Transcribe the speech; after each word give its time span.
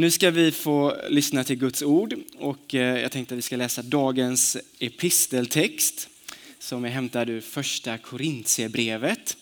Nu 0.00 0.10
ska 0.10 0.30
vi 0.30 0.52
få 0.52 0.96
lyssna 1.08 1.44
till 1.44 1.56
Guds 1.56 1.82
ord 1.82 2.14
och 2.38 2.74
eh, 2.74 3.00
jag 3.00 3.12
tänkte 3.12 3.34
att 3.34 3.38
vi 3.38 3.42
ska 3.42 3.56
läsa 3.56 3.82
dagens 3.82 4.56
episteltext 4.78 6.08
som 6.58 6.84
är 6.84 6.88
hämtad 6.88 7.30
ur 7.30 7.40
första 7.40 7.98
Korintierbrevet. 7.98 9.36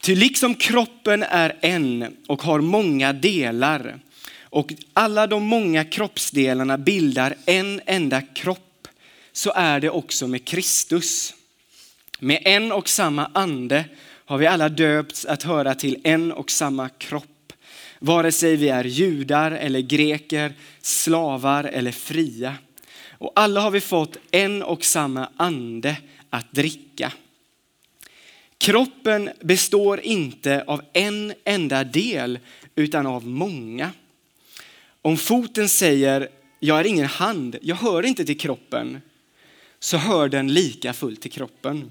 Ty 0.00 0.14
liksom 0.14 0.54
kroppen 0.54 1.22
är 1.22 1.58
en 1.60 2.16
och 2.26 2.42
har 2.42 2.60
många 2.60 3.12
delar 3.12 3.98
och 4.40 4.72
alla 4.92 5.26
de 5.26 5.42
många 5.42 5.84
kroppsdelarna 5.84 6.78
bildar 6.78 7.36
en 7.46 7.80
enda 7.86 8.22
kropp 8.22 8.88
så 9.32 9.52
är 9.54 9.80
det 9.80 9.90
också 9.90 10.26
med 10.26 10.44
Kristus. 10.44 11.34
Med 12.18 12.42
en 12.44 12.72
och 12.72 12.88
samma 12.88 13.30
ande 13.34 13.84
har 14.24 14.38
vi 14.38 14.46
alla 14.46 14.68
döpts 14.68 15.24
att 15.24 15.42
höra 15.42 15.74
till 15.74 16.00
en 16.04 16.32
och 16.32 16.50
samma 16.50 16.88
kropp 16.88 17.31
vare 18.02 18.32
sig 18.32 18.56
vi 18.56 18.68
är 18.68 18.84
judar 18.84 19.50
eller 19.50 19.80
greker, 19.80 20.52
slavar 20.80 21.64
eller 21.64 21.92
fria. 21.92 22.54
Och 23.10 23.32
alla 23.34 23.60
har 23.60 23.70
vi 23.70 23.80
fått 23.80 24.16
en 24.30 24.62
och 24.62 24.84
samma 24.84 25.28
ande 25.36 25.96
att 26.30 26.52
dricka. 26.52 27.12
Kroppen 28.58 29.30
består 29.40 30.00
inte 30.00 30.64
av 30.66 30.82
en 30.92 31.32
enda 31.44 31.84
del 31.84 32.38
utan 32.74 33.06
av 33.06 33.26
många. 33.26 33.90
Om 35.02 35.16
foten 35.16 35.68
säger 35.68 36.28
jag 36.60 36.80
är 36.80 36.86
ingen 36.86 37.06
hand, 37.06 37.56
jag 37.62 37.76
hör 37.76 38.06
inte 38.06 38.24
till 38.24 38.38
kroppen, 38.38 39.00
så 39.80 39.96
hör 39.96 40.28
den 40.28 40.54
lika 40.54 40.92
fullt 40.92 41.20
till 41.20 41.32
kroppen. 41.32 41.90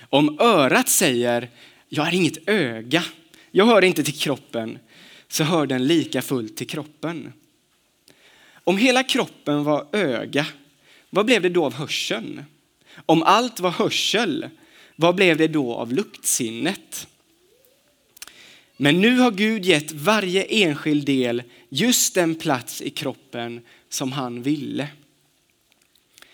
Om 0.00 0.40
örat 0.40 0.88
säger 0.88 1.50
jag 1.88 2.08
är 2.08 2.14
inget 2.14 2.48
öga, 2.48 3.04
jag 3.50 3.66
hör 3.66 3.84
inte 3.84 4.04
till 4.04 4.18
kroppen, 4.18 4.78
så 5.32 5.44
hör 5.44 5.66
den 5.66 5.86
lika 5.86 6.22
fullt 6.22 6.56
till 6.56 6.66
kroppen. 6.66 7.32
Om 8.64 8.76
hela 8.76 9.02
kroppen 9.02 9.64
var 9.64 9.86
öga, 9.92 10.46
vad 11.10 11.26
blev 11.26 11.42
det 11.42 11.48
då 11.48 11.64
av 11.64 11.74
hörseln? 11.74 12.44
Om 13.06 13.22
allt 13.22 13.60
var 13.60 13.70
hörsel, 13.70 14.48
vad 14.96 15.14
blev 15.14 15.36
det 15.36 15.48
då 15.48 15.74
av 15.74 15.92
luktsinnet? 15.92 17.06
Men 18.76 19.00
nu 19.00 19.18
har 19.18 19.30
Gud 19.30 19.64
gett 19.64 19.92
varje 19.92 20.42
enskild 20.44 21.06
del 21.06 21.42
just 21.68 22.14
den 22.14 22.34
plats 22.34 22.82
i 22.82 22.90
kroppen 22.90 23.60
som 23.88 24.12
han 24.12 24.42
ville. 24.42 24.88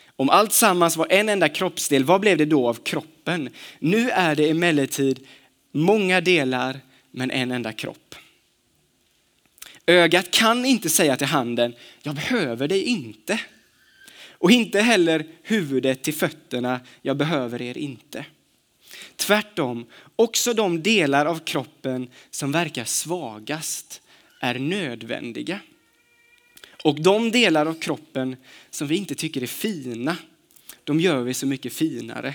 Om 0.07 0.31
allt 0.31 0.53
sammans 0.53 0.97
var 0.97 1.07
en 1.11 1.29
enda 1.29 1.49
kroppsdel, 1.49 2.05
vad 2.05 2.21
blev 2.21 2.39
det 2.39 2.47
då 2.47 2.69
av 2.69 2.75
kroppen? 2.75 3.51
Nu 3.79 4.11
är 4.11 4.35
det 4.35 4.51
emellertid 4.51 5.27
många 5.73 6.21
delar 6.21 6.81
men 7.11 7.31
en 7.31 7.51
enda 7.51 7.73
kropp. 7.73 8.15
Ögat 9.89 10.31
kan 10.31 10.65
inte 10.65 10.89
säga 10.89 11.17
till 11.17 11.27
handen, 11.27 11.75
jag 12.03 12.15
behöver 12.15 12.69
dig 12.69 12.83
inte. 12.83 13.41
Och 14.31 14.51
inte 14.51 14.81
heller 14.81 15.27
huvudet 15.43 16.03
till 16.03 16.15
fötterna, 16.15 16.81
jag 17.03 17.17
behöver 17.17 17.63
er 17.63 17.79
inte. 17.79 18.25
Tvärtom, 19.17 19.87
också 20.17 20.55
de 20.55 20.83
delar 20.83 21.27
av 21.27 21.39
kroppen 21.39 22.09
som 22.31 22.53
verkar 22.53 22.85
svagast 22.85 24.03
är 24.41 24.59
nödvändiga. 24.59 25.61
Och 26.85 27.01
de 27.01 27.31
delar 27.31 27.67
av 27.67 27.81
kroppen 27.81 28.37
som 28.71 28.89
vi 28.89 28.97
inte 28.97 29.15
tycker 29.15 29.43
är 29.43 29.47
fina, 29.47 30.17
de 30.85 31.01
gör 31.01 31.23
vi 31.23 31.35
så 31.35 31.47
mycket 31.47 31.73
finare. 31.73 32.35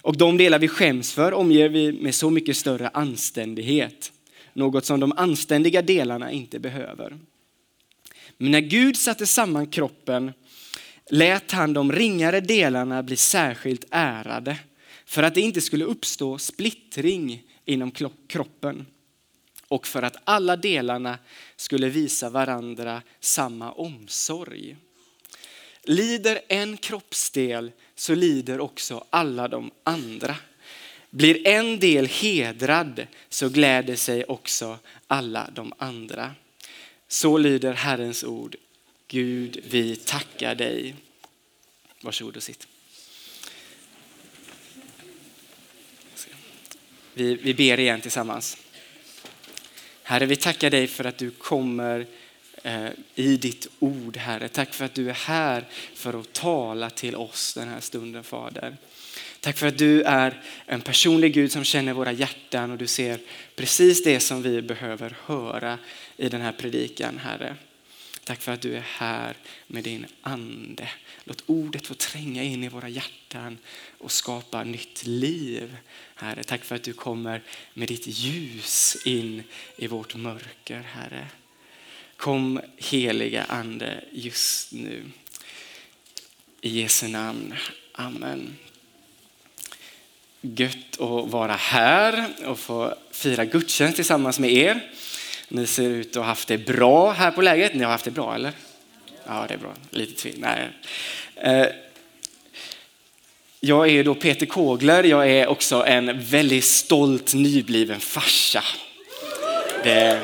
Och 0.00 0.16
de 0.16 0.36
delar 0.36 0.58
vi 0.58 0.68
skäms 0.68 1.12
för 1.12 1.32
omger 1.32 1.68
vi 1.68 1.92
med 1.92 2.14
så 2.14 2.30
mycket 2.30 2.56
större 2.56 2.88
anständighet 2.88 4.12
något 4.56 4.84
som 4.84 5.00
de 5.00 5.12
anständiga 5.16 5.82
delarna 5.82 6.32
inte 6.32 6.58
behöver. 6.58 7.18
Men 8.36 8.50
när 8.50 8.60
Gud 8.60 8.96
satte 8.96 9.26
samman 9.26 9.66
kroppen 9.66 10.32
lät 11.10 11.52
han 11.52 11.72
de 11.72 11.92
ringare 11.92 12.40
delarna 12.40 13.02
bli 13.02 13.16
särskilt 13.16 13.84
ärade 13.90 14.58
för 15.04 15.22
att 15.22 15.34
det 15.34 15.40
inte 15.40 15.60
skulle 15.60 15.84
uppstå 15.84 16.38
splittring 16.38 17.42
inom 17.64 17.90
kroppen 18.28 18.86
och 19.68 19.86
för 19.86 20.02
att 20.02 20.16
alla 20.24 20.56
delarna 20.56 21.18
skulle 21.56 21.88
visa 21.88 22.30
varandra 22.30 23.02
samma 23.20 23.72
omsorg. 23.72 24.76
Lider 25.82 26.40
en 26.48 26.76
kroppsdel 26.76 27.72
så 27.94 28.14
lider 28.14 28.60
också 28.60 29.04
alla 29.10 29.48
de 29.48 29.70
andra. 29.84 30.36
Blir 31.10 31.46
en 31.46 31.78
del 31.78 32.06
hedrad 32.06 33.06
så 33.28 33.48
gläder 33.48 33.96
sig 33.96 34.24
också 34.24 34.78
alla 35.06 35.50
de 35.54 35.72
andra. 35.78 36.34
Så 37.08 37.38
lyder 37.38 37.72
Herrens 37.72 38.24
ord. 38.24 38.56
Gud, 39.08 39.60
vi 39.68 39.96
tackar 39.96 40.54
dig. 40.54 40.94
Varsågod 42.00 42.36
och 42.36 42.42
sitt. 42.42 42.66
Vi, 47.14 47.34
vi 47.34 47.54
ber 47.54 47.80
igen 47.80 48.00
tillsammans. 48.00 48.56
Herre, 50.02 50.26
vi 50.26 50.36
tackar 50.36 50.70
dig 50.70 50.86
för 50.86 51.04
att 51.04 51.18
du 51.18 51.30
kommer 51.30 52.06
eh, 52.62 52.88
i 53.14 53.36
ditt 53.36 53.68
ord, 53.78 54.16
Herre. 54.16 54.48
Tack 54.48 54.74
för 54.74 54.84
att 54.84 54.94
du 54.94 55.10
är 55.10 55.14
här 55.14 55.64
för 55.94 56.20
att 56.20 56.32
tala 56.32 56.90
till 56.90 57.16
oss 57.16 57.54
den 57.54 57.68
här 57.68 57.80
stunden, 57.80 58.24
Fader. 58.24 58.76
Tack 59.46 59.56
för 59.56 59.66
att 59.66 59.78
du 59.78 60.02
är 60.02 60.42
en 60.66 60.80
personlig 60.80 61.34
Gud 61.34 61.52
som 61.52 61.64
känner 61.64 61.92
våra 61.92 62.12
hjärtan 62.12 62.70
och 62.70 62.78
du 62.78 62.86
ser 62.86 63.20
precis 63.56 64.04
det 64.04 64.20
som 64.20 64.42
vi 64.42 64.62
behöver 64.62 65.16
höra 65.24 65.78
i 66.16 66.28
den 66.28 66.40
här 66.40 66.52
predikan, 66.52 67.18
Herre. 67.18 67.56
Tack 68.24 68.40
för 68.40 68.52
att 68.52 68.60
du 68.60 68.76
är 68.76 68.84
här 68.86 69.36
med 69.66 69.84
din 69.84 70.06
ande. 70.22 70.88
Låt 71.24 71.42
ordet 71.46 71.86
få 71.86 71.94
tränga 71.94 72.42
in 72.42 72.64
i 72.64 72.68
våra 72.68 72.88
hjärtan 72.88 73.58
och 73.98 74.12
skapa 74.12 74.64
nytt 74.64 75.06
liv. 75.06 75.76
Herre, 76.14 76.44
tack 76.44 76.64
för 76.64 76.74
att 76.74 76.82
du 76.82 76.92
kommer 76.92 77.42
med 77.74 77.88
ditt 77.88 78.06
ljus 78.06 78.96
in 79.04 79.42
i 79.76 79.86
vårt 79.86 80.14
mörker, 80.14 80.80
Herre. 80.80 81.28
Kom 82.16 82.60
heliga 82.76 83.44
ande 83.44 84.04
just 84.12 84.72
nu. 84.72 85.02
I 86.60 86.80
Jesu 86.80 87.08
namn. 87.08 87.54
Amen 87.92 88.56
gött 90.54 91.00
att 91.00 91.30
vara 91.30 91.52
här 91.52 92.26
och 92.46 92.58
få 92.58 92.94
fira 93.10 93.44
gudstjänst 93.44 93.96
tillsammans 93.96 94.38
med 94.38 94.52
er. 94.52 94.80
Ni 95.48 95.66
ser 95.66 95.88
ut 95.88 96.08
att 96.08 96.16
ha 96.16 96.22
haft 96.22 96.48
det 96.48 96.58
bra 96.58 97.12
här 97.12 97.30
på 97.30 97.42
lägret. 97.42 97.74
Ni 97.74 97.84
har 97.84 97.90
haft 97.90 98.04
det 98.04 98.10
bra 98.10 98.34
eller? 98.34 98.52
Ja, 99.26 99.44
det 99.48 99.54
är 99.54 99.58
bra. 99.58 99.74
Lite 99.90 100.22
tvivl. 100.22 100.38
Nej. 100.40 100.68
Eh, 101.36 101.66
jag 103.60 103.88
är 103.88 104.04
då 104.04 104.14
Peter 104.14 104.46
Kogler. 104.46 105.04
Jag 105.04 105.30
är 105.30 105.46
också 105.46 105.86
en 105.86 106.20
väldigt 106.20 106.64
stolt 106.64 107.34
nybliven 107.34 108.00
farsa. 108.00 108.62
Det 109.84 110.20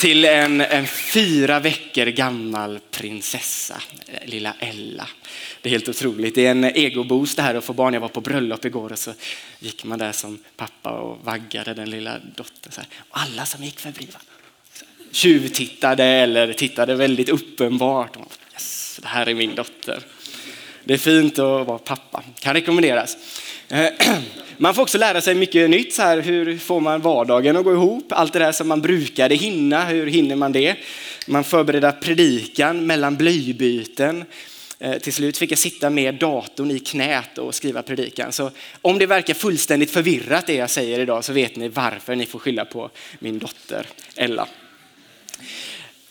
till 0.00 0.24
en, 0.24 0.60
en 0.60 0.86
fyra 0.86 1.60
veckor 1.60 2.06
gammal 2.06 2.80
prinsessa, 2.90 3.82
eh, 4.06 4.28
lilla 4.28 4.54
Ella. 4.58 5.08
Det 5.60 5.68
är 5.68 5.70
helt 5.70 5.88
otroligt. 5.88 6.34
Det 6.34 6.46
är 6.46 6.50
en 6.50 6.64
egoboost 6.64 7.36
det 7.36 7.42
här 7.42 7.54
att 7.54 7.64
få 7.64 7.72
barn. 7.72 7.94
Jag 7.94 8.00
var 8.00 8.08
på 8.08 8.20
bröllop 8.20 8.64
igår 8.64 8.92
och 8.92 8.98
så 8.98 9.12
gick 9.58 9.84
man 9.84 9.98
där 9.98 10.12
som 10.12 10.38
pappa 10.56 10.90
och 10.90 11.24
vaggade 11.24 11.74
den 11.74 11.90
lilla 11.90 12.18
dottern. 12.36 12.72
Så 12.72 12.80
här. 12.80 12.88
Och 12.98 13.18
alla 13.18 13.46
som 13.46 13.64
gick 13.64 13.80
förbi 13.80 14.08
tjuvtittade 15.16 16.04
eller 16.04 16.52
tittade 16.52 16.94
väldigt 16.94 17.28
uppenbart. 17.28 18.16
Yes, 18.52 18.98
det 19.02 19.08
här 19.08 19.28
är 19.28 19.34
min 19.34 19.54
dotter. 19.54 20.02
Det 20.86 20.94
är 20.94 20.98
fint 20.98 21.38
att 21.38 21.66
vara 21.66 21.78
pappa. 21.78 22.22
Kan 22.40 22.54
rekommenderas. 22.54 23.16
Eh, 23.68 23.88
man 24.56 24.74
får 24.74 24.82
också 24.82 24.98
lära 24.98 25.20
sig 25.20 25.34
mycket 25.34 25.70
nytt. 25.70 25.94
Så 25.94 26.02
här, 26.02 26.18
hur 26.20 26.58
får 26.58 26.80
man 26.80 27.00
vardagen 27.00 27.56
att 27.56 27.64
gå 27.64 27.72
ihop? 27.72 28.12
Allt 28.12 28.32
det 28.32 28.38
där 28.38 28.52
som 28.52 28.68
man 28.68 28.80
brukade 28.80 29.34
hinna, 29.34 29.84
hur 29.84 30.06
hinner 30.06 30.36
man 30.36 30.52
det? 30.52 30.76
Man 31.26 31.44
förbereder 31.44 31.92
predikan 31.92 32.86
mellan 32.86 33.16
blöjbyten. 33.16 34.24
Eh, 34.78 34.98
till 34.98 35.12
slut 35.12 35.38
fick 35.38 35.52
jag 35.52 35.58
sitta 35.58 35.90
med 35.90 36.14
datorn 36.14 36.70
i 36.70 36.78
knät 36.78 37.38
och 37.38 37.54
skriva 37.54 37.82
predikan. 37.82 38.32
Så 38.32 38.50
om 38.82 38.98
det 38.98 39.06
verkar 39.06 39.34
fullständigt 39.34 39.90
förvirrat 39.90 40.46
det 40.46 40.54
jag 40.54 40.70
säger 40.70 41.00
idag 41.00 41.24
så 41.24 41.32
vet 41.32 41.56
ni 41.56 41.68
varför 41.68 42.16
ni 42.16 42.26
får 42.26 42.38
skylla 42.38 42.64
på 42.64 42.90
min 43.18 43.38
dotter 43.38 43.86
Ella. 44.16 44.48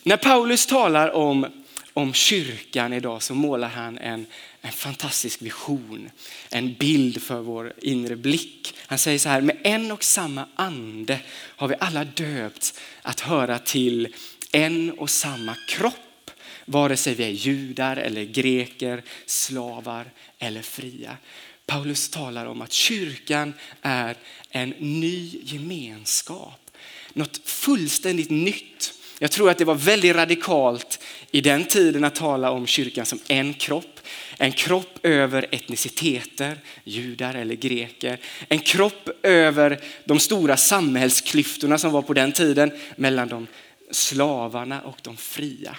När 0.04 0.18
Paulus 0.18 0.66
talar 0.66 1.16
om, 1.16 1.64
om 1.94 2.14
kyrkan 2.14 2.94
idag 2.94 3.24
så 3.24 3.34
målar 3.34 3.70
han 3.70 3.98
en, 3.98 4.26
en 4.66 4.72
fantastisk 4.72 5.42
vision, 5.42 6.10
en 6.50 6.74
bild 6.74 7.22
för 7.22 7.42
vår 7.42 7.74
inre 7.82 8.16
blick. 8.16 8.76
Han 8.88 8.98
säger 8.98 9.20
så 9.20 9.30
här, 9.30 9.42
med 9.42 9.58
en 9.64 9.92
och 9.92 10.04
samma 10.04 10.48
ande 10.56 11.20
har 11.32 11.68
vi 11.68 11.76
alla 11.80 12.04
döpts 12.04 12.74
att 13.02 13.20
höra 13.20 13.60
till 13.60 14.16
en 14.52 14.92
och 14.92 15.10
samma 15.10 15.56
kropp. 15.68 16.32
Vare 16.66 16.98
sig 16.98 17.14
vi 17.16 17.24
är 17.24 17.30
judar 17.30 17.98
eller 17.98 18.24
greker, 18.24 19.04
slavar 19.26 20.12
eller 20.40 20.62
fria. 20.62 21.18
Paulus 21.66 22.10
talar 22.10 22.46
om 22.46 22.62
att 22.62 22.74
kyrkan 22.74 23.54
är 23.82 24.18
en 24.50 24.70
ny 24.70 25.40
gemenskap. 25.44 26.72
Något 27.14 27.38
fullständigt 27.46 28.30
nytt 28.30 28.94
jag 29.20 29.32
tror 29.32 29.50
att 29.50 29.58
det 29.58 29.66
var 29.66 29.76
väldigt 29.76 30.16
radikalt 30.16 31.00
i 31.32 31.42
den 31.42 31.66
tiden 31.66 32.04
att 32.04 32.16
tala 32.16 32.52
om 32.52 32.68
kyrkan 32.68 33.06
som 33.06 33.20
en 33.28 33.54
kropp. 33.54 34.00
En 34.38 34.52
kropp 34.52 35.00
över 35.04 35.46
etniciteter, 35.52 36.60
judar 36.84 37.34
eller 37.36 37.56
greker. 37.56 38.20
En 38.48 38.60
kropp 38.60 39.10
över 39.24 39.82
de 40.06 40.20
stora 40.20 40.58
samhällsklyftorna 40.58 41.78
som 41.78 41.92
var 41.92 42.02
på 42.02 42.14
den 42.14 42.32
tiden 42.32 42.72
mellan 42.96 43.28
de 43.28 43.48
slavarna 43.92 44.82
och 44.82 44.98
de 45.02 45.18
fria. 45.18 45.78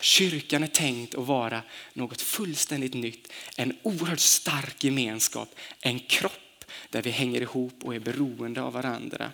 Kyrkan 0.00 0.62
är 0.62 0.66
tänkt 0.66 1.14
att 1.14 1.26
vara 1.26 1.62
något 1.92 2.20
fullständigt 2.20 2.94
nytt. 2.94 3.32
En 3.56 3.76
oerhört 3.82 4.20
stark 4.20 4.84
gemenskap, 4.84 5.48
en 5.80 5.98
kropp 5.98 6.64
där 6.90 7.02
vi 7.02 7.10
hänger 7.10 7.40
ihop 7.40 7.74
och 7.82 7.94
är 7.94 8.00
beroende 8.00 8.62
av 8.62 8.72
varandra. 8.72 9.30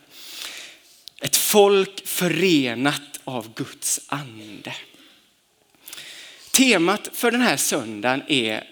Ett 1.20 1.37
folk 1.37 2.06
förenat 2.06 3.20
av 3.25 3.55
Guds 3.55 4.00
ande. 4.06 4.75
Temat 6.50 7.11
för 7.12 7.31
den 7.31 7.40
här 7.40 7.56
söndagen 7.56 8.22
är 8.28 8.64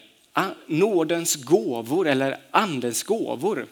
nådens 0.67 1.37
gåvor 1.37 2.09
eller 2.09 2.39
andens 2.51 3.03
gåvor. 3.03 3.67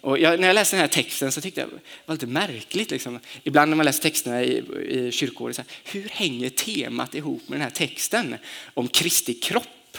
Och 0.00 0.18
jag, 0.18 0.40
när 0.40 0.46
jag 0.46 0.54
läste 0.54 0.76
den 0.76 0.80
här 0.80 0.88
texten 0.88 1.32
så 1.32 1.40
tyckte 1.40 1.60
jag 1.60 1.70
det 1.70 1.76
var 2.06 2.14
lite 2.14 2.26
märkligt. 2.26 2.90
Liksom. 2.90 3.20
Ibland 3.42 3.68
när 3.70 3.76
man 3.76 3.86
läser 3.86 4.02
texterna 4.02 4.42
i, 4.42 4.62
i 4.88 5.12
kyrkåret, 5.12 5.56
så 5.56 5.62
här, 5.62 5.70
hur 5.84 6.08
hänger 6.08 6.50
temat 6.50 7.14
ihop 7.14 7.48
med 7.48 7.58
den 7.58 7.64
här 7.64 7.70
texten 7.70 8.36
om 8.74 8.88
Kristi 8.88 9.34
kropp 9.34 9.98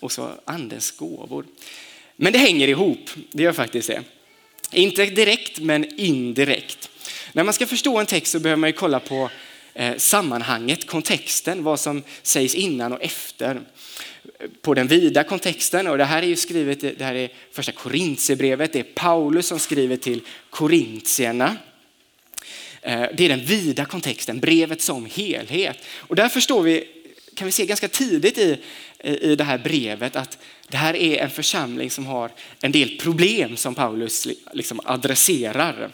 och 0.00 0.12
så 0.12 0.30
andens 0.44 0.90
gåvor? 0.90 1.46
Men 2.16 2.32
det 2.32 2.38
hänger 2.38 2.68
ihop, 2.68 3.10
det 3.32 3.42
gör 3.42 3.52
faktiskt 3.52 3.88
det. 3.88 4.02
Inte 4.70 5.06
direkt 5.06 5.58
men 5.58 6.00
indirekt. 6.00 6.90
När 7.32 7.44
man 7.44 7.54
ska 7.54 7.66
förstå 7.66 7.98
en 7.98 8.06
text 8.06 8.32
så 8.32 8.40
behöver 8.40 8.60
man 8.60 8.68
ju 8.68 8.74
kolla 8.74 9.00
på 9.00 9.30
eh, 9.74 9.96
sammanhanget, 9.96 10.86
kontexten, 10.86 11.64
vad 11.64 11.80
som 11.80 12.02
sägs 12.22 12.54
innan 12.54 12.92
och 12.92 13.02
efter. 13.02 13.60
På 14.62 14.74
den 14.74 14.86
vida 14.86 15.24
kontexten, 15.24 15.86
och 15.86 15.98
det 15.98 16.04
här 16.04 16.22
är 16.22 16.26
ju 16.26 16.36
skrivet, 16.36 16.80
det 16.80 17.04
här 17.04 17.14
är 17.14 17.30
första 17.52 17.72
Korintierbrevet, 17.72 18.72
det 18.72 18.78
är 18.78 18.82
Paulus 18.94 19.46
som 19.46 19.58
skriver 19.58 19.96
till 19.96 20.20
korintierna. 20.50 21.56
Eh, 22.82 23.06
det 23.14 23.24
är 23.24 23.28
den 23.28 23.44
vida 23.44 23.84
kontexten, 23.84 24.40
brevet 24.40 24.82
som 24.82 25.06
helhet. 25.06 25.76
Och 25.96 26.16
där 26.16 26.28
förstår 26.28 26.62
vi, 26.62 26.88
kan 27.34 27.46
vi 27.46 27.52
se 27.52 27.66
ganska 27.66 27.88
tidigt 27.88 28.38
i, 28.38 28.58
i 29.04 29.36
det 29.36 29.44
här 29.44 29.58
brevet 29.58 30.16
att 30.16 30.38
det 30.68 30.76
här 30.76 30.96
är 30.96 31.16
en 31.16 31.30
församling 31.30 31.90
som 31.90 32.06
har 32.06 32.30
en 32.60 32.72
del 32.72 32.98
problem 32.98 33.56
som 33.56 33.74
Paulus 33.74 34.28
liksom 34.52 34.80
adresserar. 34.84 35.90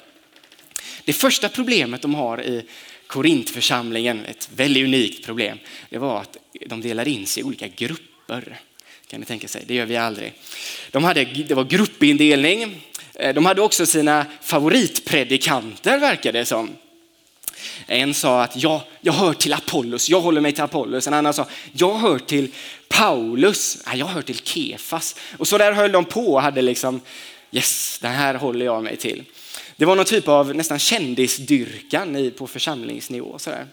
Det 1.04 1.12
första 1.12 1.48
problemet 1.48 2.02
de 2.02 2.14
har 2.14 2.42
i 2.42 2.64
Korintförsamlingen, 3.06 4.24
ett 4.24 4.48
väldigt 4.56 4.84
unikt 4.84 5.24
problem, 5.24 5.58
det 5.90 5.98
var 5.98 6.20
att 6.20 6.36
de 6.66 6.80
delade 6.80 7.10
in 7.10 7.26
sig 7.26 7.40
i 7.40 7.44
olika 7.44 7.68
grupper. 7.68 8.60
Kan 9.06 9.20
ni 9.20 9.26
tänka 9.26 9.48
sig, 9.48 9.64
det 9.66 9.74
gör 9.74 9.86
vi 9.86 9.96
aldrig. 9.96 10.32
De 10.90 11.04
hade, 11.04 11.24
det 11.24 11.54
var 11.54 11.64
gruppindelning. 11.64 12.82
Eh, 13.14 13.34
de 13.34 13.46
hade 13.46 13.62
också 13.62 13.86
sina 13.86 14.26
favoritpredikanter 14.42 15.98
verkar 15.98 16.32
det 16.32 16.44
som. 16.44 16.70
En 17.86 18.14
sa 18.14 18.42
att 18.42 18.56
jag, 18.56 18.80
jag 19.00 19.12
hör 19.12 19.32
till 19.32 19.52
Apollos, 19.52 20.08
jag 20.08 20.20
håller 20.20 20.40
mig 20.40 20.52
till 20.52 20.64
Apollos. 20.64 21.06
En 21.06 21.14
annan 21.14 21.34
sa 21.34 21.46
jag 21.72 21.94
hör 21.94 22.18
till 22.18 22.52
Paulus, 22.88 23.78
jag 23.94 24.06
hör 24.06 24.22
till 24.22 24.38
Kefas. 24.38 25.16
Och 25.38 25.48
så 25.48 25.58
där 25.58 25.72
höll 25.72 25.92
de 25.92 26.04
på 26.04 26.32
och 26.32 26.42
hade 26.42 26.62
liksom, 26.62 27.00
yes, 27.50 27.98
det 28.02 28.08
här 28.08 28.34
håller 28.34 28.64
jag 28.64 28.84
mig 28.84 28.96
till. 28.96 29.24
Det 29.78 29.84
var 29.84 29.96
någon 29.96 30.04
typ 30.04 30.28
av 30.28 30.54
nästan 30.54 30.78
kändisdyrkan 30.78 32.32
på 32.38 32.46
församlingsnivå. 32.46 33.38
Sådär. 33.38 33.66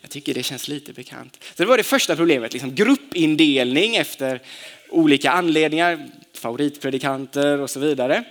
Jag 0.00 0.10
tycker 0.10 0.34
det 0.34 0.42
känns 0.42 0.68
lite 0.68 0.92
bekant. 0.92 1.38
Så 1.54 1.62
det 1.62 1.64
var 1.64 1.76
det 1.76 1.82
första 1.82 2.16
problemet, 2.16 2.52
liksom 2.52 2.74
gruppindelning 2.74 3.96
efter 3.96 4.42
olika 4.88 5.30
anledningar, 5.30 6.08
favoritpredikanter 6.34 7.60
och 7.60 7.70
så 7.70 7.80
vidare. 7.80 8.24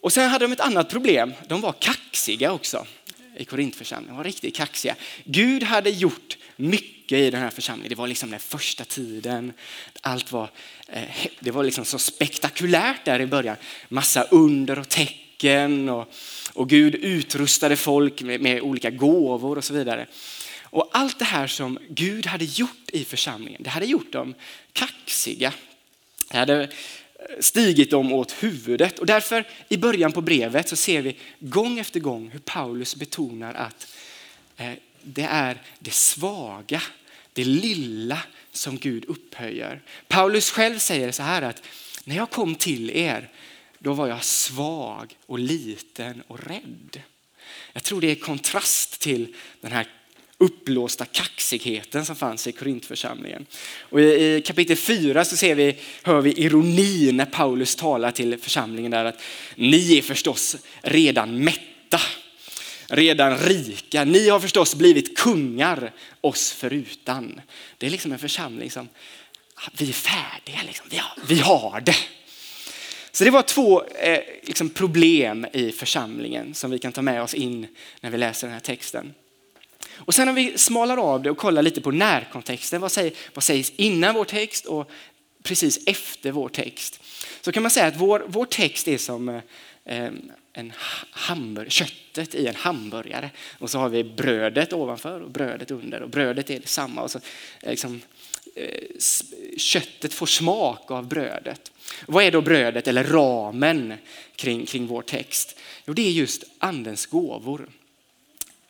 Och 0.00 0.12
sen 0.12 0.30
hade 0.30 0.44
de 0.44 0.52
ett 0.52 0.60
annat 0.60 0.90
problem, 0.90 1.34
de 1.48 1.60
var 1.60 1.72
kaxiga 1.72 2.52
också 2.52 2.86
i 3.36 3.44
Korintförsamlingen, 3.44 4.14
de 4.14 4.16
var 4.16 4.24
riktigt 4.24 4.56
kaxiga. 4.56 4.96
Gud 5.24 5.62
hade 5.62 5.90
gjort 5.90 6.38
mycket 6.56 7.18
i 7.18 7.30
den 7.30 7.40
här 7.40 7.50
församlingen, 7.50 7.88
det 7.88 7.96
var 7.96 8.06
liksom 8.06 8.30
den 8.30 8.40
första 8.40 8.84
tiden, 8.84 9.52
allt 10.00 10.32
var, 10.32 10.50
eh, 10.88 11.02
det 11.40 11.50
var 11.50 11.64
liksom 11.64 11.84
så 11.84 11.98
spektakulärt 11.98 13.04
där 13.04 13.20
i 13.20 13.26
början, 13.26 13.56
massa 13.88 14.22
under 14.22 14.78
och 14.78 14.88
tecken 14.88 15.27
tecken 15.38 15.88
och, 15.88 16.08
och 16.52 16.68
Gud 16.68 16.94
utrustade 16.94 17.76
folk 17.76 18.22
med, 18.22 18.40
med 18.40 18.60
olika 18.60 18.90
gåvor 18.90 19.58
och 19.58 19.64
så 19.64 19.74
vidare. 19.74 20.06
Och 20.62 20.88
allt 20.92 21.18
det 21.18 21.24
här 21.24 21.46
som 21.46 21.78
Gud 21.88 22.26
hade 22.26 22.44
gjort 22.44 22.90
i 22.92 23.04
församlingen, 23.04 23.62
det 23.62 23.70
hade 23.70 23.86
gjort 23.86 24.12
dem 24.12 24.34
kaxiga. 24.72 25.52
Det 26.30 26.36
hade 26.36 26.68
stigit 27.40 27.90
dem 27.90 28.12
åt 28.12 28.32
huvudet 28.42 28.98
och 28.98 29.06
därför 29.06 29.44
i 29.68 29.76
början 29.76 30.12
på 30.12 30.20
brevet 30.20 30.68
så 30.68 30.76
ser 30.76 31.02
vi 31.02 31.16
gång 31.40 31.78
efter 31.78 32.00
gång 32.00 32.30
hur 32.30 32.38
Paulus 32.38 32.96
betonar 32.96 33.54
att 33.54 33.86
eh, 34.56 34.72
det 35.02 35.26
är 35.30 35.62
det 35.78 35.94
svaga, 35.94 36.82
det 37.32 37.44
lilla 37.44 38.18
som 38.52 38.76
Gud 38.76 39.04
upphöjer. 39.04 39.82
Paulus 40.08 40.50
själv 40.50 40.78
säger 40.78 41.12
så 41.12 41.22
här 41.22 41.42
att 41.42 41.62
när 42.04 42.16
jag 42.16 42.30
kom 42.30 42.54
till 42.54 42.90
er 42.90 43.28
då 43.78 43.92
var 43.92 44.08
jag 44.08 44.24
svag 44.24 45.16
och 45.26 45.38
liten 45.38 46.22
och 46.26 46.46
rädd. 46.46 47.02
Jag 47.72 47.82
tror 47.82 48.00
det 48.00 48.10
är 48.10 48.14
kontrast 48.14 49.00
till 49.00 49.34
den 49.60 49.72
här 49.72 49.86
uppblåsta 50.38 51.04
kaxigheten 51.04 52.06
som 52.06 52.16
fanns 52.16 52.46
i 52.46 52.52
Korintförsamlingen. 52.52 53.46
Och 53.80 54.00
I 54.00 54.42
kapitel 54.46 54.76
4 54.76 55.24
så 55.24 55.36
ser 55.36 55.54
vi, 55.54 55.76
hör 56.02 56.20
vi 56.20 56.32
ironi 56.32 57.12
när 57.12 57.24
Paulus 57.24 57.76
talar 57.76 58.10
till 58.10 58.38
församlingen 58.38 58.90
där 58.90 59.04
att 59.04 59.22
ni 59.54 59.98
är 59.98 60.02
förstås 60.02 60.56
redan 60.82 61.44
mätta, 61.44 62.00
redan 62.86 63.38
rika. 63.38 64.04
Ni 64.04 64.28
har 64.28 64.40
förstås 64.40 64.74
blivit 64.74 65.18
kungar 65.18 65.92
oss 66.20 66.52
förutan. 66.52 67.40
Det 67.78 67.86
är 67.86 67.90
liksom 67.90 68.12
en 68.12 68.18
församling 68.18 68.70
som, 68.70 68.88
vi 69.72 69.88
är 69.88 69.92
färdiga, 69.92 70.58
liksom. 70.66 70.86
vi, 70.90 70.96
har, 70.96 71.18
vi 71.28 71.38
har 71.38 71.80
det. 71.80 71.96
Så 73.18 73.24
det 73.24 73.30
var 73.30 73.42
två 73.42 73.84
eh, 73.84 74.20
liksom 74.42 74.70
problem 74.70 75.46
i 75.52 75.72
församlingen 75.72 76.54
som 76.54 76.70
vi 76.70 76.78
kan 76.78 76.92
ta 76.92 77.02
med 77.02 77.22
oss 77.22 77.34
in 77.34 77.66
när 78.00 78.10
vi 78.10 78.18
läser 78.18 78.46
den 78.46 78.54
här 78.54 78.60
texten. 78.60 79.14
Och 79.94 80.14
sen 80.14 80.28
om 80.28 80.34
vi 80.34 80.58
smalar 80.58 80.96
av 80.96 81.22
det 81.22 81.30
och 81.30 81.36
kollar 81.36 81.62
lite 81.62 81.80
på 81.80 81.90
närkontexten, 81.90 82.80
vad, 82.80 82.92
säger, 82.92 83.12
vad 83.34 83.44
sägs 83.44 83.72
innan 83.76 84.14
vår 84.14 84.24
text 84.24 84.66
och 84.66 84.90
precis 85.42 85.86
efter 85.86 86.32
vår 86.32 86.48
text? 86.48 87.00
Så 87.40 87.52
kan 87.52 87.62
man 87.62 87.70
säga 87.70 87.86
att 87.86 87.96
vår, 87.96 88.24
vår 88.26 88.44
text 88.44 88.88
är 88.88 88.98
som 88.98 89.28
eh, 89.28 89.42
eh 89.84 90.10
en 90.52 90.72
hamburg, 91.10 91.72
köttet 91.72 92.34
i 92.34 92.46
en 92.46 92.54
hamburgare. 92.54 93.30
Och 93.58 93.70
så 93.70 93.78
har 93.78 93.88
vi 93.88 94.04
brödet 94.04 94.72
ovanför 94.72 95.20
och 95.20 95.30
brödet 95.30 95.70
under 95.70 96.02
och 96.02 96.10
brödet 96.10 96.50
är 96.50 96.60
detsamma. 96.60 97.02
Och 97.02 97.10
så, 97.10 97.18
eh, 97.62 97.70
liksom, 97.70 97.94
eh, 97.94 98.00
Eh, 98.58 98.98
köttet 99.56 100.14
får 100.14 100.26
smak 100.26 100.90
av 100.90 101.08
brödet. 101.08 101.72
Vad 102.06 102.24
är 102.24 102.30
då 102.30 102.40
brödet 102.40 102.88
eller 102.88 103.04
ramen 103.04 103.94
kring, 104.36 104.66
kring 104.66 104.86
vår 104.86 105.02
text? 105.02 105.58
Jo, 105.86 105.94
det 105.94 106.02
är 106.02 106.10
just 106.10 106.44
andens 106.58 107.06
gåvor. 107.06 107.68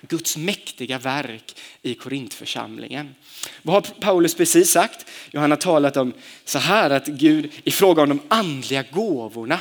Guds 0.01 0.37
mäktiga 0.37 0.99
verk 0.99 1.57
i 1.83 1.95
Korintförsamlingen. 1.95 3.15
Vad 3.63 3.75
har 3.75 4.01
Paulus 4.01 4.35
precis 4.35 4.71
sagt? 4.71 5.07
Jo, 5.31 5.41
han 5.41 5.51
har 5.51 5.59
talat 5.59 5.97
om 5.97 6.13
så 6.45 6.59
här 6.59 6.91
att 6.91 7.07
Gud 7.07 7.53
i 7.65 7.71
fråga 7.71 8.03
om 8.03 8.09
de 8.09 8.21
andliga 8.29 8.85
gåvorna 8.91 9.61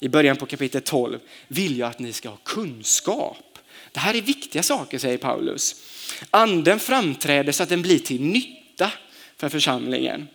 i 0.00 0.08
början 0.08 0.36
på 0.36 0.46
kapitel 0.46 0.82
12 0.82 1.18
vill 1.48 1.78
jag 1.78 1.88
att 1.88 1.98
ni 1.98 2.12
ska 2.12 2.28
ha 2.28 2.36
kunskap. 2.36 3.58
Det 3.92 4.00
här 4.00 4.14
är 4.14 4.22
viktiga 4.22 4.62
saker 4.62 4.98
säger 4.98 5.18
Paulus. 5.18 5.82
Anden 6.30 6.78
framträder 6.80 7.52
så 7.52 7.62
att 7.62 7.68
den 7.68 7.82
blir 7.82 7.98
till 7.98 8.20
nytta 8.20 8.92
för 9.36 9.48
församlingen. 9.48 10.28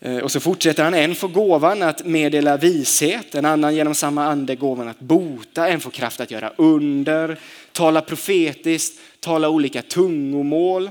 Eh, 0.00 0.16
och 0.16 0.32
så 0.32 0.40
fortsätter 0.40 0.84
han, 0.84 0.94
en 0.94 1.14
får 1.14 1.28
gåvan 1.28 1.82
att 1.82 2.06
meddela 2.06 2.56
vishet, 2.56 3.34
en 3.34 3.44
annan 3.44 3.74
genom 3.74 3.94
samma 3.94 4.24
ande 4.24 4.56
gåvan 4.56 4.88
att 4.88 5.00
bota, 5.00 5.68
en 5.68 5.80
får 5.80 5.90
kraft 5.90 6.20
att 6.20 6.30
göra 6.30 6.52
under, 6.56 7.38
tala 7.72 8.00
profetiskt, 8.00 9.00
tala 9.20 9.48
olika 9.48 9.82
tungomål, 9.82 10.90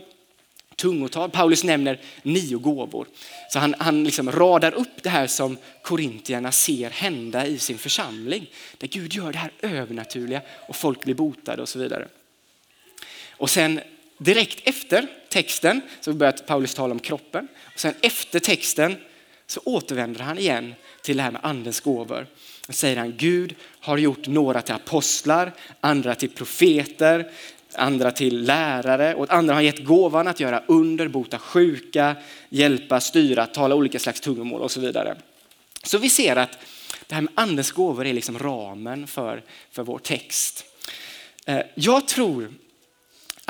tungotal. 0.75 1.29
Paulus 1.29 1.63
nämner 1.63 1.99
nio 2.23 2.57
gåvor. 2.57 3.07
Så 3.49 3.59
han, 3.59 3.75
han 3.77 4.03
liksom 4.03 4.31
radar 4.31 4.73
upp 4.73 5.03
det 5.03 5.09
här 5.09 5.27
som 5.27 5.57
korintierna 5.81 6.51
ser 6.51 6.89
hända 6.89 7.47
i 7.47 7.59
sin 7.59 7.77
församling. 7.77 8.49
Där 8.77 8.87
Gud 8.87 9.13
gör 9.13 9.31
det 9.31 9.37
här 9.37 9.51
övernaturliga 9.61 10.41
och 10.67 10.75
folk 10.75 11.03
blir 11.03 11.15
botade 11.15 11.61
och 11.61 11.69
så 11.69 11.79
vidare. 11.79 12.07
Och 13.31 13.49
sen 13.49 13.79
direkt 14.23 14.67
efter 14.67 15.07
texten 15.29 15.81
så 16.01 16.13
börjar 16.13 16.33
Paulus 16.33 16.73
tala 16.73 16.91
om 16.91 16.99
kroppen. 16.99 17.47
Och 17.73 17.79
sen 17.79 17.93
efter 18.01 18.39
texten 18.39 18.95
så 19.47 19.61
återvänder 19.63 20.19
han 20.19 20.37
igen 20.37 20.73
till 21.01 21.17
det 21.17 21.23
här 21.23 21.31
med 21.31 21.41
andens 21.43 21.79
gåvor. 21.79 22.27
Då 22.67 22.73
säger 22.73 22.97
han 22.97 23.13
Gud 23.17 23.55
har 23.79 23.97
gjort 23.97 24.27
några 24.27 24.61
till 24.61 24.75
apostlar, 24.75 25.51
andra 25.79 26.15
till 26.15 26.29
profeter, 26.29 27.31
andra 27.73 28.11
till 28.11 28.43
lärare, 28.43 29.15
och 29.15 29.33
andra 29.33 29.53
har 29.53 29.61
gett 29.61 29.83
gåvan 29.83 30.27
att 30.27 30.39
göra 30.39 30.63
under, 30.67 31.07
bota 31.07 31.39
sjuka, 31.39 32.15
hjälpa, 32.49 32.99
styra, 32.99 33.45
tala 33.45 33.75
olika 33.75 33.99
slags 33.99 34.21
tungomål 34.21 34.61
och 34.61 34.71
så 34.71 34.79
vidare. 34.79 35.15
Så 35.83 35.97
vi 35.97 36.09
ser 36.09 36.35
att 36.35 36.57
det 37.07 37.15
här 37.15 37.21
med 37.21 37.33
andens 37.35 37.71
gåvor 37.71 38.05
är 38.05 38.13
liksom 38.13 38.39
ramen 38.39 39.07
för, 39.07 39.43
för 39.71 39.83
vår 39.83 39.99
text. 39.99 40.65
Eh, 41.45 41.61
jag 41.75 42.07
tror 42.07 42.51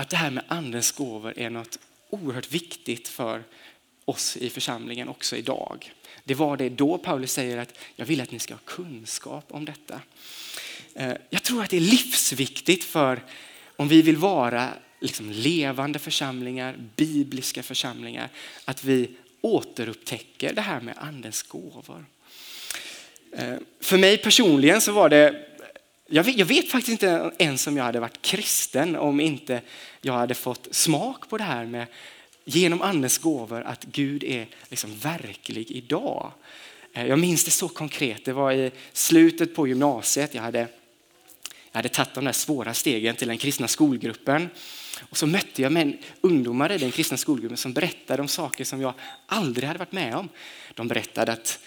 att 0.02 0.10
det 0.10 0.18
här 0.18 0.32
med 0.32 0.44
andens 0.48 0.92
gåvor 0.92 1.34
är 1.38 1.50
något 1.50 1.80
oerhört 2.10 2.52
viktigt 2.52 3.08
för 3.08 3.44
oss 4.06 4.38
i 4.38 4.50
församlingen 4.50 5.08
också 5.08 5.36
idag. 5.36 5.94
Det 6.24 6.36
var 6.36 6.58
det 6.58 6.70
då 6.70 6.98
Paulus 6.98 7.32
säger 7.32 7.58
att 7.58 7.78
jag 7.96 8.06
vill 8.06 8.22
att 8.22 8.32
ni 8.32 8.40
ska 8.40 8.54
ha 8.54 8.62
kunskap 8.66 9.46
om 9.48 9.66
detta. 9.66 10.02
Eh, 10.96 11.14
jag 11.30 11.44
tror 11.44 11.64
att 11.64 11.70
det 11.70 11.78
är 11.78 11.82
livsviktigt 11.82 12.84
för 12.84 13.24
om 13.76 13.88
vi 13.88 14.02
vill 14.02 14.18
vara 14.18 14.70
liksom 15.00 15.32
levande 15.32 16.00
församlingar, 16.00 16.76
bibliska 16.96 17.64
församlingar, 17.64 18.30
att 18.66 18.84
vi 18.84 19.10
återupptäcker 19.42 20.54
det 20.54 20.62
här 20.62 20.82
med 20.82 20.96
andens 20.98 21.44
gåvor. 21.44 22.06
Eh, 23.32 23.56
för 23.80 23.98
mig 23.98 24.18
personligen 24.18 24.82
så 24.82 24.92
var 24.92 25.10
det, 25.10 25.46
jag 26.14 26.24
vet, 26.24 26.38
jag 26.38 26.46
vet, 26.46 26.70
faktiskt 26.70 26.92
inte 26.92 27.32
ens 27.38 27.68
om 27.68 27.78
jag 27.78 27.84
hade 27.84 28.00
varit 28.00 28.22
kristen 28.22 28.96
om 28.96 29.20
inte 29.20 29.62
jag 30.02 30.14
hade 30.14 30.34
fått 30.34 30.68
smak 30.72 31.30
på 31.30 31.38
det 31.38 31.44
här 31.44 31.66
med 31.66 31.88
genom 32.46 32.82
andens 32.82 33.18
gåvor 33.18 33.62
att 33.62 33.84
Gud 33.84 34.24
är 34.24 34.48
liksom 34.70 34.98
verklig 34.98 35.72
idag. 35.72 36.32
Eh, 36.94 37.06
jag 37.06 37.20
minns 37.20 37.46
det 37.46 37.52
så 37.52 37.68
konkret, 37.68 38.26
det 38.26 38.34
var 38.34 38.52
i 38.52 38.72
slutet 38.94 39.56
på 39.56 39.68
gymnasiet, 39.68 40.36
jag 40.36 40.42
hade, 40.42 40.60
jag 41.72 41.78
hade 41.78 41.90
tagit 41.90 42.14
de 42.14 42.26
där 42.26 42.32
svåra 42.32 42.74
stegen 42.74 43.16
till 43.16 43.28
den 43.28 43.38
kristna 43.38 43.68
skolgruppen 43.68 44.50
och 45.10 45.18
så 45.18 45.28
mötte 45.28 45.62
jag 45.62 45.72
med 45.72 45.98
ungdomar 46.22 46.72
i 46.72 46.78
den 46.78 46.92
kristna 46.92 47.18
skolgruppen 47.18 47.58
som 47.58 47.74
berättade 47.74 48.22
om 48.22 48.28
saker 48.28 48.64
som 48.64 48.82
jag 48.82 48.94
aldrig 49.26 49.68
hade 49.68 49.80
varit 49.80 49.92
med 49.92 50.16
om. 50.16 50.30
De 50.74 50.88
berättade 50.88 51.32
att 51.32 51.60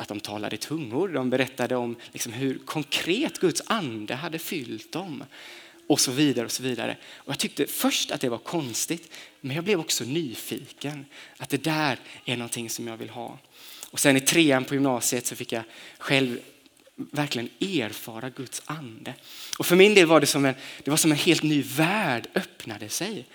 att 0.00 0.08
de 0.08 0.20
talade 0.20 0.56
i 0.56 0.58
tungor. 0.58 1.08
De 1.08 1.30
berättade 1.30 1.76
om 1.76 1.96
liksom 2.12 2.32
hur 2.32 2.58
konkret 2.58 3.38
Guds 3.38 3.62
ande 3.66 4.14
hade 4.14 4.38
fyllt 4.38 4.92
dem 4.92 5.24
och 5.86 6.00
så 6.00 6.10
vidare. 6.10 6.44
och 6.44 6.52
så 6.52 6.62
vidare. 6.62 6.96
Och 7.14 7.28
jag 7.28 7.38
tyckte 7.38 7.66
först 7.66 8.10
att 8.10 8.20
det 8.20 8.28
var 8.28 8.38
konstigt, 8.38 9.12
men 9.40 9.56
jag 9.56 9.64
blev 9.64 9.80
också 9.80 10.04
nyfiken. 10.04 11.06
Att 11.36 11.48
det 11.48 11.64
där 11.64 11.98
är 12.24 12.36
någonting 12.36 12.70
som 12.70 12.86
jag 12.86 12.96
vill 12.96 13.10
ha. 13.10 13.38
Och 13.90 14.00
sen 14.00 14.16
i 14.16 14.20
trean 14.20 14.64
på 14.64 14.74
gymnasiet 14.74 15.26
så 15.26 15.36
fick 15.36 15.52
jag 15.52 15.62
själv 15.98 16.38
verkligen 16.96 17.48
erfara 17.60 18.30
Guds 18.30 18.62
ande. 18.64 19.14
Och 19.58 19.66
för 19.66 19.76
min 19.76 19.94
del 19.94 20.06
var 20.06 20.20
det 20.20 20.26
som 20.26 20.44
en, 20.44 20.54
det 20.84 20.90
var 20.90 20.98
som 20.98 21.10
en 21.10 21.18
helt 21.18 21.42
ny 21.42 21.62
värld 21.62 22.28
öppnade 22.34 22.88
sig. 22.88 23.26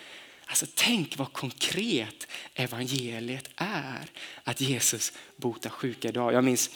Alltså 0.45 0.65
tänk 0.75 1.17
vad 1.17 1.33
konkret 1.33 2.27
evangeliet 2.53 3.49
är. 3.55 4.09
Att 4.43 4.61
Jesus 4.61 5.13
botar 5.35 5.69
sjuka 5.69 6.07
idag. 6.07 6.33
Jag 6.33 6.43
minns 6.43 6.69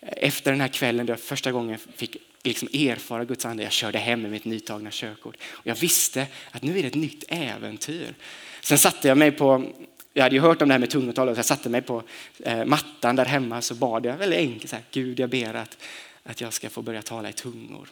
eh, 0.00 0.08
efter 0.16 0.50
den 0.50 0.60
här 0.60 0.68
kvällen 0.68 1.06
då 1.06 1.12
jag 1.12 1.20
första 1.20 1.52
gången 1.52 1.78
fick 1.96 2.16
liksom 2.42 2.68
erfara 2.72 3.24
Guds 3.24 3.44
ande. 3.44 3.62
Jag 3.62 3.72
körde 3.72 3.98
hem 3.98 4.22
med 4.22 4.30
mitt 4.30 4.44
nytagna 4.44 4.90
körkort. 4.92 5.36
Och 5.42 5.66
jag 5.66 5.74
visste 5.74 6.26
att 6.50 6.62
nu 6.62 6.78
är 6.78 6.82
det 6.82 6.88
ett 6.88 6.94
nytt 6.94 7.24
äventyr. 7.28 8.14
Sen 8.60 8.78
satte 8.78 9.08
jag 9.08 9.18
mig 9.18 9.30
på, 9.30 9.72
jag 10.12 10.22
hade 10.22 10.34
ju 10.34 10.40
hört 10.40 10.62
om 10.62 10.68
det 10.68 10.74
här 10.74 10.78
med 10.78 10.90
tungotal, 10.90 11.34
så 11.34 11.38
jag 11.38 11.44
satte 11.44 11.68
mig 11.68 11.82
på 11.82 12.02
eh, 12.38 12.64
mattan 12.64 13.16
där 13.16 13.24
hemma 13.24 13.62
så 13.62 13.74
bad 13.74 14.06
jag 14.06 14.16
väldigt 14.16 14.38
enkelt, 14.38 14.70
så 14.70 14.76
här, 14.76 14.84
Gud 14.90 15.20
jag 15.20 15.30
ber 15.30 15.54
att, 15.54 15.78
att 16.22 16.40
jag 16.40 16.52
ska 16.52 16.70
få 16.70 16.82
börja 16.82 17.02
tala 17.02 17.28
i 17.28 17.32
tungor. 17.32 17.88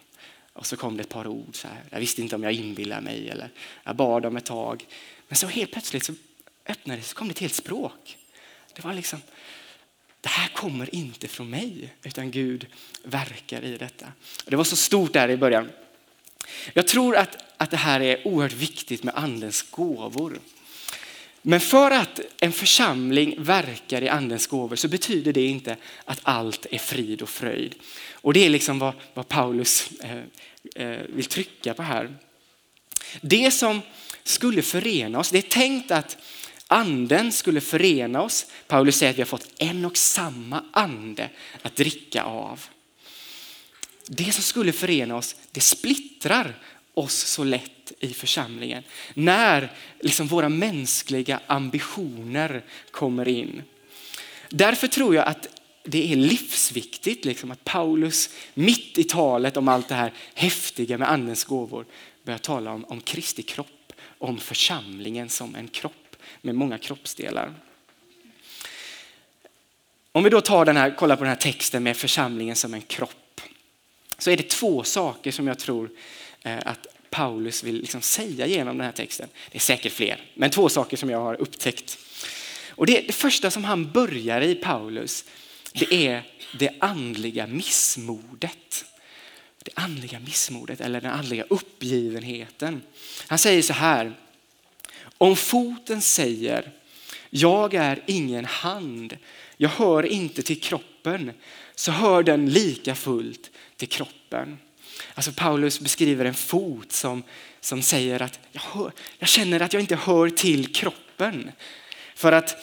Och 0.55 0.65
så 0.65 0.77
kom 0.77 0.97
det 0.97 1.03
ett 1.03 1.09
par 1.09 1.27
ord. 1.27 1.55
Så 1.55 1.67
här. 1.67 1.83
Jag 1.89 1.99
visste 1.99 2.21
inte 2.21 2.35
om 2.35 2.43
jag 2.43 2.53
inbillade 2.53 3.01
mig 3.01 3.29
eller 3.29 3.49
jag 3.83 3.95
bad 3.95 4.25
om 4.25 4.37
ett 4.37 4.45
tag. 4.45 4.85
Men 5.27 5.35
så 5.35 5.47
helt 5.47 5.71
plötsligt 5.71 6.03
så 6.03 6.13
öppnade 6.65 6.99
det 6.99 7.05
så 7.05 7.15
kom 7.15 7.27
det 7.27 7.31
ett 7.31 7.39
helt 7.39 7.53
språk. 7.53 8.17
Det 8.73 8.83
var 8.83 8.93
liksom, 8.93 9.21
det 10.21 10.29
här 10.29 10.47
kommer 10.47 10.95
inte 10.95 11.27
från 11.27 11.49
mig 11.49 11.93
utan 12.03 12.31
Gud 12.31 12.67
verkar 13.03 13.61
i 13.61 13.77
detta. 13.77 14.07
Det 14.45 14.55
var 14.55 14.63
så 14.63 14.75
stort 14.75 15.13
där 15.13 15.29
i 15.29 15.37
början. 15.37 15.69
Jag 16.73 16.87
tror 16.87 17.15
att, 17.15 17.37
att 17.57 17.71
det 17.71 17.77
här 17.77 17.99
är 18.01 18.27
oerhört 18.27 18.53
viktigt 18.53 19.03
med 19.03 19.15
andens 19.15 19.61
gåvor. 19.71 20.39
Men 21.41 21.59
för 21.59 21.91
att 21.91 22.19
en 22.39 22.51
församling 22.51 23.43
verkar 23.43 24.01
i 24.01 24.09
andens 24.09 24.47
gåvor 24.47 24.75
så 24.75 24.87
betyder 24.87 25.33
det 25.33 25.45
inte 25.45 25.77
att 26.05 26.19
allt 26.23 26.65
är 26.71 26.77
frid 26.77 27.21
och 27.21 27.29
fröjd. 27.29 27.75
Och 28.11 28.33
det 28.33 28.45
är 28.45 28.49
liksom 28.49 28.79
vad, 28.79 28.93
vad 29.13 29.27
Paulus 29.27 29.89
eh, 29.99 30.21
eh, 30.75 30.99
vill 31.09 31.25
trycka 31.25 31.73
på 31.73 31.83
här. 31.83 32.15
Det 33.21 33.51
som 33.51 33.81
skulle 34.25 34.61
förena 34.61 35.19
oss, 35.19 35.29
det 35.29 35.37
är 35.37 35.41
tänkt 35.41 35.91
att 35.91 36.17
anden 36.67 37.31
skulle 37.31 37.61
förena 37.61 38.21
oss. 38.21 38.45
Paulus 38.67 38.97
säger 38.97 39.11
att 39.11 39.17
vi 39.17 39.21
har 39.21 39.27
fått 39.27 39.49
en 39.57 39.85
och 39.85 39.97
samma 39.97 40.63
ande 40.71 41.29
att 41.61 41.75
dricka 41.75 42.23
av. 42.23 42.65
Det 44.07 44.31
som 44.31 44.43
skulle 44.43 44.71
förena 44.71 45.15
oss, 45.15 45.35
det 45.51 45.61
splittrar 45.61 46.59
oss 46.93 47.13
så 47.13 47.43
lätt 47.43 47.91
i 47.99 48.13
församlingen. 48.13 48.83
När 49.13 49.71
liksom 49.99 50.27
våra 50.27 50.49
mänskliga 50.49 51.39
ambitioner 51.47 52.65
kommer 52.91 53.27
in. 53.27 53.61
Därför 54.49 54.87
tror 54.87 55.15
jag 55.15 55.27
att 55.27 55.47
det 55.83 56.11
är 56.11 56.15
livsviktigt 56.15 57.25
liksom, 57.25 57.51
att 57.51 57.63
Paulus 57.63 58.29
mitt 58.53 58.97
i 58.97 59.03
talet 59.03 59.57
om 59.57 59.67
allt 59.67 59.87
det 59.87 59.95
här 59.95 60.13
häftiga 60.33 60.97
med 60.97 61.11
andens 61.11 61.43
gåvor 61.43 61.85
börjar 62.23 62.37
tala 62.37 62.71
om, 62.71 62.85
om 62.85 63.01
Kristi 63.01 63.43
kropp, 63.43 63.84
om 64.17 64.39
församlingen 64.39 65.29
som 65.29 65.55
en 65.55 65.67
kropp 65.67 66.15
med 66.41 66.55
många 66.55 66.77
kroppsdelar. 66.77 67.53
Om 70.11 70.23
vi 70.23 70.29
då 70.29 70.41
tar 70.41 70.65
den 70.65 70.77
här, 70.77 70.95
kollar 70.95 71.15
på 71.15 71.23
den 71.23 71.29
här 71.29 71.39
texten 71.41 71.83
med 71.83 71.97
församlingen 71.97 72.55
som 72.55 72.73
en 72.73 72.81
kropp 72.81 73.41
så 74.17 74.31
är 74.31 74.37
det 74.37 74.49
två 74.49 74.83
saker 74.83 75.31
som 75.31 75.47
jag 75.47 75.59
tror 75.59 75.89
eh, 76.43 76.57
att 76.65 76.87
Paulus 77.09 77.63
vill 77.63 77.75
liksom 77.75 78.01
säga 78.01 78.47
genom 78.47 78.77
den 78.77 78.85
här 78.85 78.91
texten. 78.91 79.29
Det 79.51 79.57
är 79.57 79.61
säkert 79.61 79.91
fler, 79.91 80.21
men 80.33 80.49
två 80.49 80.69
saker 80.69 80.97
som 80.97 81.09
jag 81.09 81.19
har 81.19 81.35
upptäckt. 81.41 81.97
Och 82.69 82.85
det, 82.85 83.01
det 83.07 83.13
första 83.13 83.51
som 83.51 83.63
han 83.63 83.91
börjar 83.91 84.41
i 84.41 84.55
Paulus, 84.55 85.25
det 85.73 85.93
är 86.07 86.23
det 86.59 86.69
andliga 86.79 87.47
missmodet. 87.47 88.85
Det 89.65 89.71
andliga 89.75 90.19
missmodet 90.19 90.81
eller 90.81 91.01
den 91.01 91.11
andliga 91.11 91.43
uppgivenheten. 91.49 92.81
Han 93.27 93.37
säger 93.37 93.61
så 93.61 93.73
här, 93.73 94.13
om 95.17 95.35
foten 95.35 96.01
säger 96.01 96.71
jag 97.29 97.73
är 97.73 98.03
ingen 98.05 98.45
hand, 98.45 99.17
jag 99.57 99.69
hör 99.69 100.05
inte 100.05 100.41
till 100.41 100.61
kroppen, 100.61 101.31
så 101.75 101.91
hör 101.91 102.23
den 102.23 102.49
lika 102.49 102.95
fullt 102.95 103.51
till 103.77 103.89
kroppen. 103.89 104.57
Alltså 105.13 105.31
Paulus 105.31 105.79
beskriver 105.79 106.25
en 106.25 106.33
fot 106.33 106.91
som, 106.91 107.23
som 107.59 107.81
säger 107.81 108.21
att 108.21 108.39
jag, 108.51 108.61
hör, 108.61 108.91
jag 109.19 109.29
känner 109.29 109.59
att 109.59 109.73
jag 109.73 109.81
inte 109.81 109.95
hör 109.95 110.29
till 110.29 110.73
kroppen. 110.73 111.51
För 112.15 112.31
att 112.31 112.55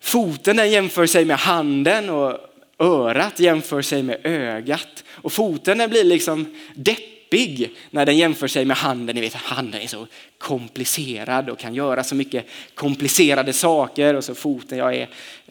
foten 0.00 0.56
den 0.56 0.70
jämför 0.70 1.06
sig 1.06 1.24
med 1.24 1.38
handen 1.38 2.10
och 2.10 2.49
örat 2.80 3.40
jämför 3.40 3.82
sig 3.82 4.02
med 4.02 4.20
ögat. 4.24 5.04
Och 5.08 5.32
foten 5.32 5.90
blir 5.90 6.04
liksom 6.04 6.56
deppig 6.74 7.76
när 7.90 8.06
den 8.06 8.18
jämför 8.18 8.48
sig 8.48 8.64
med 8.64 8.76
handen. 8.76 9.14
Ni 9.14 9.20
vet 9.20 9.34
handen 9.34 9.80
är 9.80 9.86
så 9.86 10.06
komplicerad 10.38 11.50
och 11.50 11.58
kan 11.58 11.74
göra 11.74 12.04
så 12.04 12.14
mycket 12.14 12.46
komplicerade 12.74 13.52
saker. 13.52 14.14
Och 14.14 14.24
så 14.24 14.34
foten, 14.34 14.78
jag, 14.78 14.94
är, 14.96 15.08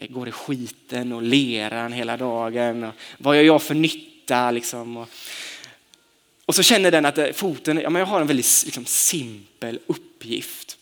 går 0.08 0.28
i 0.28 0.32
skiten 0.32 1.12
och 1.12 1.22
leran 1.22 1.92
hela 1.92 2.16
dagen. 2.16 2.84
Och 2.84 2.94
vad 3.18 3.36
gör 3.36 3.42
jag 3.42 3.62
för 3.62 3.74
nytta 3.74 4.50
liksom? 4.50 4.96
Och, 4.96 5.08
och 6.46 6.54
så 6.54 6.62
känner 6.62 6.90
den 6.90 7.06
att 7.06 7.18
foten, 7.34 7.80
ja, 7.82 7.90
men 7.90 8.00
jag 8.00 8.06
har 8.06 8.20
en 8.20 8.26
väldigt 8.26 8.62
liksom, 8.64 8.84
simpel 8.84 9.78
uppgift. 9.86 10.76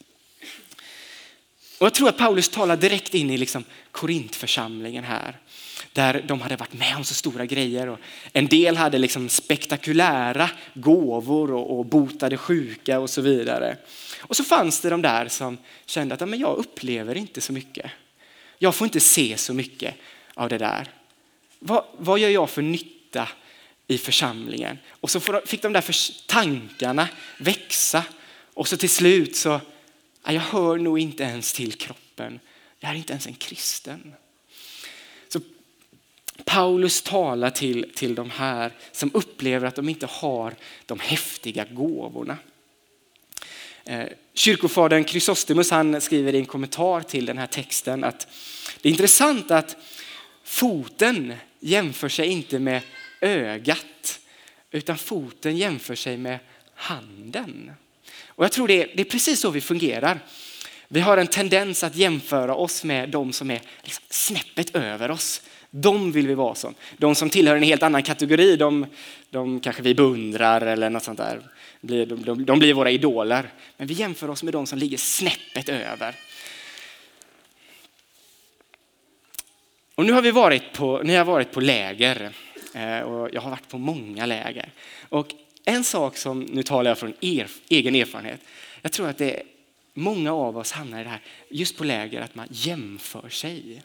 Och 1.78 1.86
jag 1.86 1.94
tror 1.94 2.08
att 2.08 2.18
Paulus 2.18 2.48
talar 2.48 2.76
direkt 2.76 3.14
in 3.14 3.30
i 3.30 3.38
liksom, 3.38 3.64
Korintförsamlingen 3.90 5.04
här. 5.04 5.36
Där 5.92 6.24
de 6.28 6.40
hade 6.40 6.56
varit 6.56 6.72
med 6.72 6.96
om 6.96 7.04
så 7.04 7.14
stora 7.14 7.46
grejer. 7.46 7.88
Och 7.88 7.98
en 8.32 8.46
del 8.46 8.76
hade 8.76 8.98
liksom 8.98 9.28
spektakulära 9.28 10.50
gåvor 10.74 11.52
och, 11.52 11.78
och 11.78 11.86
botade 11.86 12.36
sjuka 12.36 13.00
och 13.00 13.10
så 13.10 13.20
vidare. 13.20 13.76
Och 14.20 14.36
så 14.36 14.44
fanns 14.44 14.80
det 14.80 14.90
de 14.90 15.02
där 15.02 15.28
som 15.28 15.58
kände 15.86 16.14
att 16.14 16.28
men 16.28 16.40
jag 16.40 16.56
upplever 16.56 17.14
inte 17.14 17.40
så 17.40 17.52
mycket. 17.52 17.90
Jag 18.58 18.74
får 18.74 18.84
inte 18.84 19.00
se 19.00 19.36
så 19.36 19.54
mycket 19.54 19.94
av 20.34 20.48
det 20.48 20.58
där. 20.58 20.88
Vad, 21.58 21.84
vad 21.98 22.18
gör 22.18 22.28
jag 22.28 22.50
för 22.50 22.62
nytta 22.62 23.28
i 23.86 23.98
församlingen. 23.98 24.78
Och 25.00 25.10
så 25.10 25.20
fick 25.46 25.62
de 25.62 25.72
där 25.72 25.84
tankarna 26.26 27.08
växa 27.38 28.04
och 28.54 28.68
så 28.68 28.76
till 28.76 28.90
slut 28.90 29.36
så, 29.36 29.60
jag 30.24 30.32
hör 30.32 30.78
nog 30.78 30.98
inte 30.98 31.22
ens 31.22 31.52
till 31.52 31.72
kroppen. 31.72 32.40
Jag 32.80 32.90
är 32.90 32.94
inte 32.94 33.12
ens 33.12 33.26
en 33.26 33.34
kristen. 33.34 34.14
Paulus 36.44 37.02
talar 37.02 37.50
till, 37.50 37.92
till 37.94 38.14
de 38.14 38.30
här 38.30 38.72
som 38.92 39.10
upplever 39.14 39.66
att 39.66 39.74
de 39.74 39.88
inte 39.88 40.06
har 40.06 40.54
de 40.86 41.00
häftiga 41.00 41.64
gåvorna. 41.64 42.36
Eh, 43.84 44.06
kyrkofadern 44.34 45.04
Chrysostomus 45.04 45.70
han 45.70 46.00
skriver 46.00 46.34
i 46.34 46.38
en 46.38 46.46
kommentar 46.46 47.00
till 47.00 47.26
den 47.26 47.38
här 47.38 47.46
texten 47.46 48.04
att 48.04 48.28
det 48.80 48.88
är 48.88 48.92
intressant 48.92 49.50
att 49.50 49.76
foten 50.44 51.34
jämför 51.60 52.08
sig 52.08 52.26
inte 52.26 52.58
med 52.58 52.82
ögat 53.20 54.20
utan 54.70 54.98
foten 54.98 55.56
jämför 55.56 55.94
sig 55.94 56.16
med 56.16 56.38
handen. 56.74 57.72
Och 58.26 58.44
jag 58.44 58.52
tror 58.52 58.68
det 58.68 58.82
är, 58.82 58.96
det 58.96 59.02
är 59.02 59.10
precis 59.10 59.40
så 59.40 59.50
vi 59.50 59.60
fungerar. 59.60 60.20
Vi 60.88 61.00
har 61.00 61.16
en 61.16 61.26
tendens 61.26 61.84
att 61.84 61.96
jämföra 61.96 62.54
oss 62.54 62.84
med 62.84 63.08
de 63.08 63.32
som 63.32 63.50
är 63.50 63.60
liksom 63.82 64.04
snäppet 64.10 64.76
över 64.76 65.10
oss. 65.10 65.42
De 65.70 66.12
vill 66.12 66.28
vi 66.28 66.34
vara 66.34 66.54
som. 66.54 66.74
De 66.96 67.14
som 67.14 67.30
tillhör 67.30 67.56
en 67.56 67.62
helt 67.62 67.82
annan 67.82 68.02
kategori, 68.02 68.56
de, 68.56 68.86
de 69.30 69.60
kanske 69.60 69.82
vi 69.82 69.94
beundrar 69.94 70.60
eller 70.60 70.90
något 70.90 71.02
sånt 71.02 71.18
där. 71.18 71.42
De, 71.80 72.04
de, 72.04 72.44
de 72.44 72.58
blir 72.58 72.74
våra 72.74 72.90
idoler. 72.90 73.52
Men 73.76 73.86
vi 73.86 73.94
jämför 73.94 74.30
oss 74.30 74.42
med 74.42 74.52
de 74.52 74.66
som 74.66 74.78
ligger 74.78 74.98
snäppet 74.98 75.68
över. 75.68 76.14
Och 79.94 80.06
nu 80.06 80.12
har 80.12 80.22
vi 80.22 80.30
varit 80.30 80.72
på, 80.72 81.02
ni 81.04 81.14
har 81.14 81.24
varit 81.24 81.52
på 81.52 81.60
läger 81.60 82.30
eh, 82.74 83.00
och 83.00 83.28
jag 83.32 83.40
har 83.40 83.50
varit 83.50 83.68
på 83.68 83.78
många 83.78 84.26
läger. 84.26 84.72
Och 85.08 85.34
en 85.64 85.84
sak 85.84 86.16
som, 86.16 86.40
nu 86.40 86.62
talar 86.62 86.90
jag 86.90 86.98
från 86.98 87.14
er, 87.20 87.50
egen 87.68 87.94
erfarenhet, 87.94 88.40
jag 88.82 88.92
tror 88.92 89.08
att 89.08 89.18
det 89.18 89.34
är 89.34 89.42
många 89.94 90.32
av 90.32 90.58
oss 90.58 90.72
hamnar 90.72 91.00
i 91.00 91.04
det 91.04 91.10
här 91.10 91.20
just 91.48 91.76
på 91.76 91.84
läger 91.84 92.20
att 92.20 92.34
man 92.34 92.48
jämför 92.50 93.28
sig. 93.28 93.82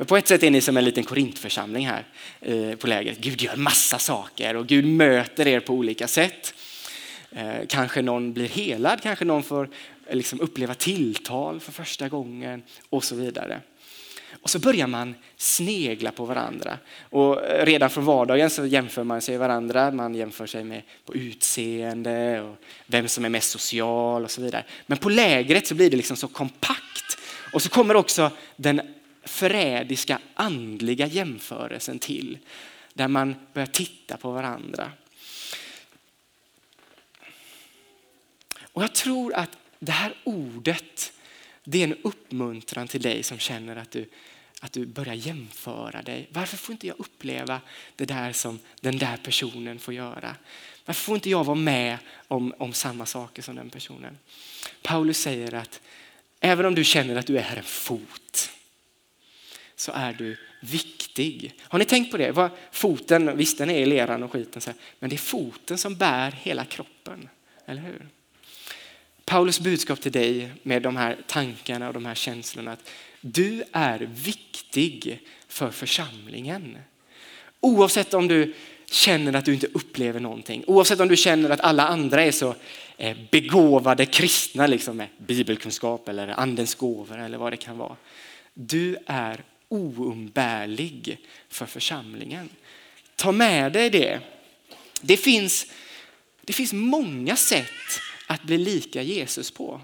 Men 0.00 0.06
på 0.06 0.16
ett 0.16 0.28
sätt 0.28 0.42
är 0.42 0.50
ni 0.50 0.60
som 0.60 0.76
en 0.76 0.84
liten 0.84 1.04
korintförsamling 1.04 1.86
här 1.86 2.04
eh, 2.40 2.74
på 2.74 2.86
lägret. 2.86 3.18
Gud 3.18 3.42
gör 3.42 3.56
massa 3.56 3.98
saker 3.98 4.56
och 4.56 4.66
Gud 4.66 4.84
möter 4.84 5.46
er 5.46 5.60
på 5.60 5.74
olika 5.74 6.08
sätt. 6.08 6.54
Eh, 7.30 7.66
kanske 7.68 8.02
någon 8.02 8.32
blir 8.32 8.48
helad, 8.48 9.02
kanske 9.02 9.24
någon 9.24 9.42
får 9.42 9.70
eh, 10.06 10.16
liksom 10.16 10.40
uppleva 10.40 10.74
tilltal 10.74 11.60
för 11.60 11.72
första 11.72 12.08
gången 12.08 12.62
och 12.90 13.04
så 13.04 13.14
vidare. 13.14 13.60
Och 14.42 14.50
så 14.50 14.58
börjar 14.58 14.86
man 14.86 15.14
snegla 15.36 16.12
på 16.12 16.24
varandra. 16.24 16.78
Och 17.02 17.42
redan 17.60 17.90
från 17.90 18.04
vardagen 18.04 18.50
så 18.50 18.66
jämför 18.66 19.04
man 19.04 19.20
sig 19.20 19.32
med 19.32 19.40
varandra. 19.40 19.90
Man 19.90 20.14
jämför 20.14 20.46
sig 20.46 20.64
med 20.64 20.82
på 21.04 21.14
utseende 21.14 22.40
och 22.40 22.56
vem 22.86 23.08
som 23.08 23.24
är 23.24 23.28
mest 23.28 23.50
social 23.50 24.24
och 24.24 24.30
så 24.30 24.42
vidare. 24.42 24.64
Men 24.86 24.98
på 24.98 25.08
lägret 25.08 25.66
så 25.66 25.74
blir 25.74 25.90
det 25.90 25.96
liksom 25.96 26.16
så 26.16 26.28
kompakt. 26.28 27.18
Och 27.52 27.62
så 27.62 27.68
kommer 27.68 27.96
också 27.96 28.30
den 28.56 28.80
förrädiska 29.24 30.18
andliga 30.34 31.06
jämförelsen 31.06 31.98
till. 31.98 32.38
Där 32.94 33.08
man 33.08 33.34
börjar 33.52 33.66
titta 33.66 34.16
på 34.16 34.30
varandra. 34.30 34.92
Och 38.72 38.82
jag 38.82 38.94
tror 38.94 39.34
att 39.34 39.58
det 39.78 39.92
här 39.92 40.14
ordet 40.24 41.12
det 41.64 41.78
är 41.78 41.84
en 41.84 41.96
uppmuntran 42.02 42.88
till 42.88 43.02
dig 43.02 43.22
som 43.22 43.38
känner 43.38 43.76
att 43.76 43.90
du, 43.90 44.08
att 44.60 44.72
du 44.72 44.86
börjar 44.86 45.14
jämföra 45.14 46.02
dig. 46.02 46.28
Varför 46.30 46.56
får 46.56 46.72
inte 46.72 46.86
jag 46.86 47.00
uppleva 47.00 47.60
det 47.96 48.04
där 48.04 48.32
som 48.32 48.58
den 48.80 48.98
där 48.98 49.16
personen 49.16 49.78
får 49.78 49.94
göra? 49.94 50.36
Varför 50.84 51.02
får 51.02 51.14
inte 51.14 51.30
jag 51.30 51.44
vara 51.44 51.56
med 51.56 51.98
om, 52.28 52.54
om 52.58 52.72
samma 52.72 53.06
saker 53.06 53.42
som 53.42 53.56
den 53.56 53.70
personen? 53.70 54.18
Paulus 54.82 55.18
säger 55.18 55.54
att 55.54 55.80
även 56.40 56.66
om 56.66 56.74
du 56.74 56.84
känner 56.84 57.16
att 57.16 57.26
du 57.26 57.38
är 57.38 57.56
en 57.56 57.64
fot 57.64 58.49
så 59.80 59.92
är 59.94 60.12
du 60.12 60.36
viktig. 60.60 61.54
Har 61.62 61.78
ni 61.78 61.84
tänkt 61.84 62.10
på 62.10 62.16
det? 62.16 62.32
Vad 62.32 62.50
foten, 62.72 63.36
visst 63.36 63.58
den 63.58 63.70
är 63.70 63.78
i 63.78 63.86
leran 63.86 64.22
och 64.22 64.32
skiten, 64.32 64.74
men 64.98 65.10
det 65.10 65.16
är 65.16 65.18
foten 65.18 65.78
som 65.78 65.94
bär 65.94 66.30
hela 66.30 66.64
kroppen. 66.64 67.28
Eller 67.66 67.82
hur? 67.82 68.06
Paulus 69.24 69.60
budskap 69.60 70.00
till 70.00 70.12
dig 70.12 70.52
med 70.62 70.82
de 70.82 70.96
här 70.96 71.16
tankarna 71.26 71.88
och 71.88 71.94
de 71.94 72.06
här 72.06 72.14
känslorna 72.14 72.72
att 72.72 72.90
du 73.20 73.62
är 73.72 73.98
viktig 74.14 75.20
för 75.48 75.70
församlingen. 75.70 76.78
Oavsett 77.60 78.14
om 78.14 78.28
du 78.28 78.54
känner 78.90 79.32
att 79.32 79.44
du 79.44 79.54
inte 79.54 79.66
upplever 79.66 80.20
någonting, 80.20 80.64
oavsett 80.66 81.00
om 81.00 81.08
du 81.08 81.16
känner 81.16 81.50
att 81.50 81.60
alla 81.60 81.86
andra 81.86 82.22
är 82.22 82.32
så 82.32 82.54
eh, 82.96 83.16
begåvade 83.30 84.06
kristna 84.06 84.66
liksom 84.66 84.96
med 84.96 85.08
bibelkunskap 85.18 86.08
eller 86.08 86.28
andens 86.28 86.74
gåvor 86.74 87.18
eller 87.18 87.38
vad 87.38 87.52
det 87.52 87.56
kan 87.56 87.78
vara. 87.78 87.96
Du 88.54 88.96
är 89.06 89.44
oumbärlig 89.70 91.18
för 91.48 91.66
församlingen. 91.66 92.48
Ta 93.16 93.32
med 93.32 93.72
dig 93.72 93.90
det. 93.90 94.20
Det 95.00 95.16
finns, 95.16 95.66
det 96.44 96.52
finns 96.52 96.72
många 96.72 97.36
sätt 97.36 98.00
att 98.26 98.42
bli 98.42 98.58
lika 98.58 99.02
Jesus 99.02 99.50
på. 99.50 99.80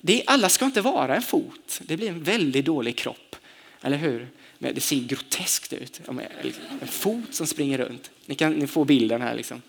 Det, 0.00 0.22
alla 0.26 0.48
ska 0.48 0.64
inte 0.64 0.80
vara 0.80 1.16
en 1.16 1.22
fot. 1.22 1.80
Det 1.82 1.96
blir 1.96 2.08
en 2.08 2.22
väldigt 2.22 2.64
dålig 2.64 2.96
kropp. 2.96 3.36
Eller 3.82 3.96
hur? 3.96 4.28
Det 4.58 4.80
ser 4.80 4.96
groteskt 4.96 5.72
ut. 5.72 6.00
Liksom, 6.00 6.20
en 6.80 6.88
fot 6.88 7.34
som 7.34 7.46
springer 7.46 7.78
runt. 7.78 8.10
Ni 8.26 8.34
kan 8.34 8.52
ni 8.52 8.66
får 8.66 8.84
bilden 8.84 9.22
här. 9.22 9.34
Liksom. 9.34 9.62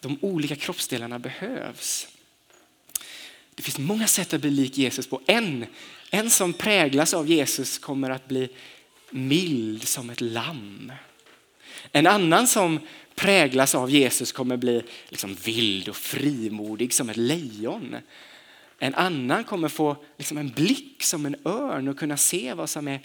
De 0.00 0.18
olika 0.20 0.56
kroppsdelarna 0.56 1.18
behövs. 1.18 2.08
Det 3.54 3.62
finns 3.62 3.78
många 3.78 4.06
sätt 4.06 4.34
att 4.34 4.40
bli 4.40 4.50
lik 4.50 4.78
Jesus 4.78 5.06
på. 5.06 5.20
En, 5.26 5.66
en 6.14 6.30
som 6.30 6.52
präglas 6.52 7.14
av 7.14 7.30
Jesus 7.30 7.78
kommer 7.78 8.10
att 8.10 8.28
bli 8.28 8.48
mild 9.10 9.88
som 9.88 10.10
ett 10.10 10.20
lamm. 10.20 10.92
En 11.92 12.06
annan 12.06 12.46
som 12.46 12.80
präglas 13.14 13.74
av 13.74 13.90
Jesus 13.90 14.32
kommer 14.32 14.56
bli 14.56 14.82
liksom 15.08 15.34
vild 15.34 15.88
och 15.88 15.96
frimodig 15.96 16.94
som 16.94 17.10
ett 17.10 17.16
lejon. 17.16 17.96
En 18.78 18.94
annan 18.94 19.44
kommer 19.44 19.68
få 19.68 19.96
liksom 20.16 20.38
en 20.38 20.48
blick 20.48 21.02
som 21.02 21.26
en 21.26 21.36
örn 21.44 21.88
och 21.88 21.98
kunna 21.98 22.16
se 22.16 22.54
vad 22.54 22.70
som 22.70 22.88
är 22.88 23.00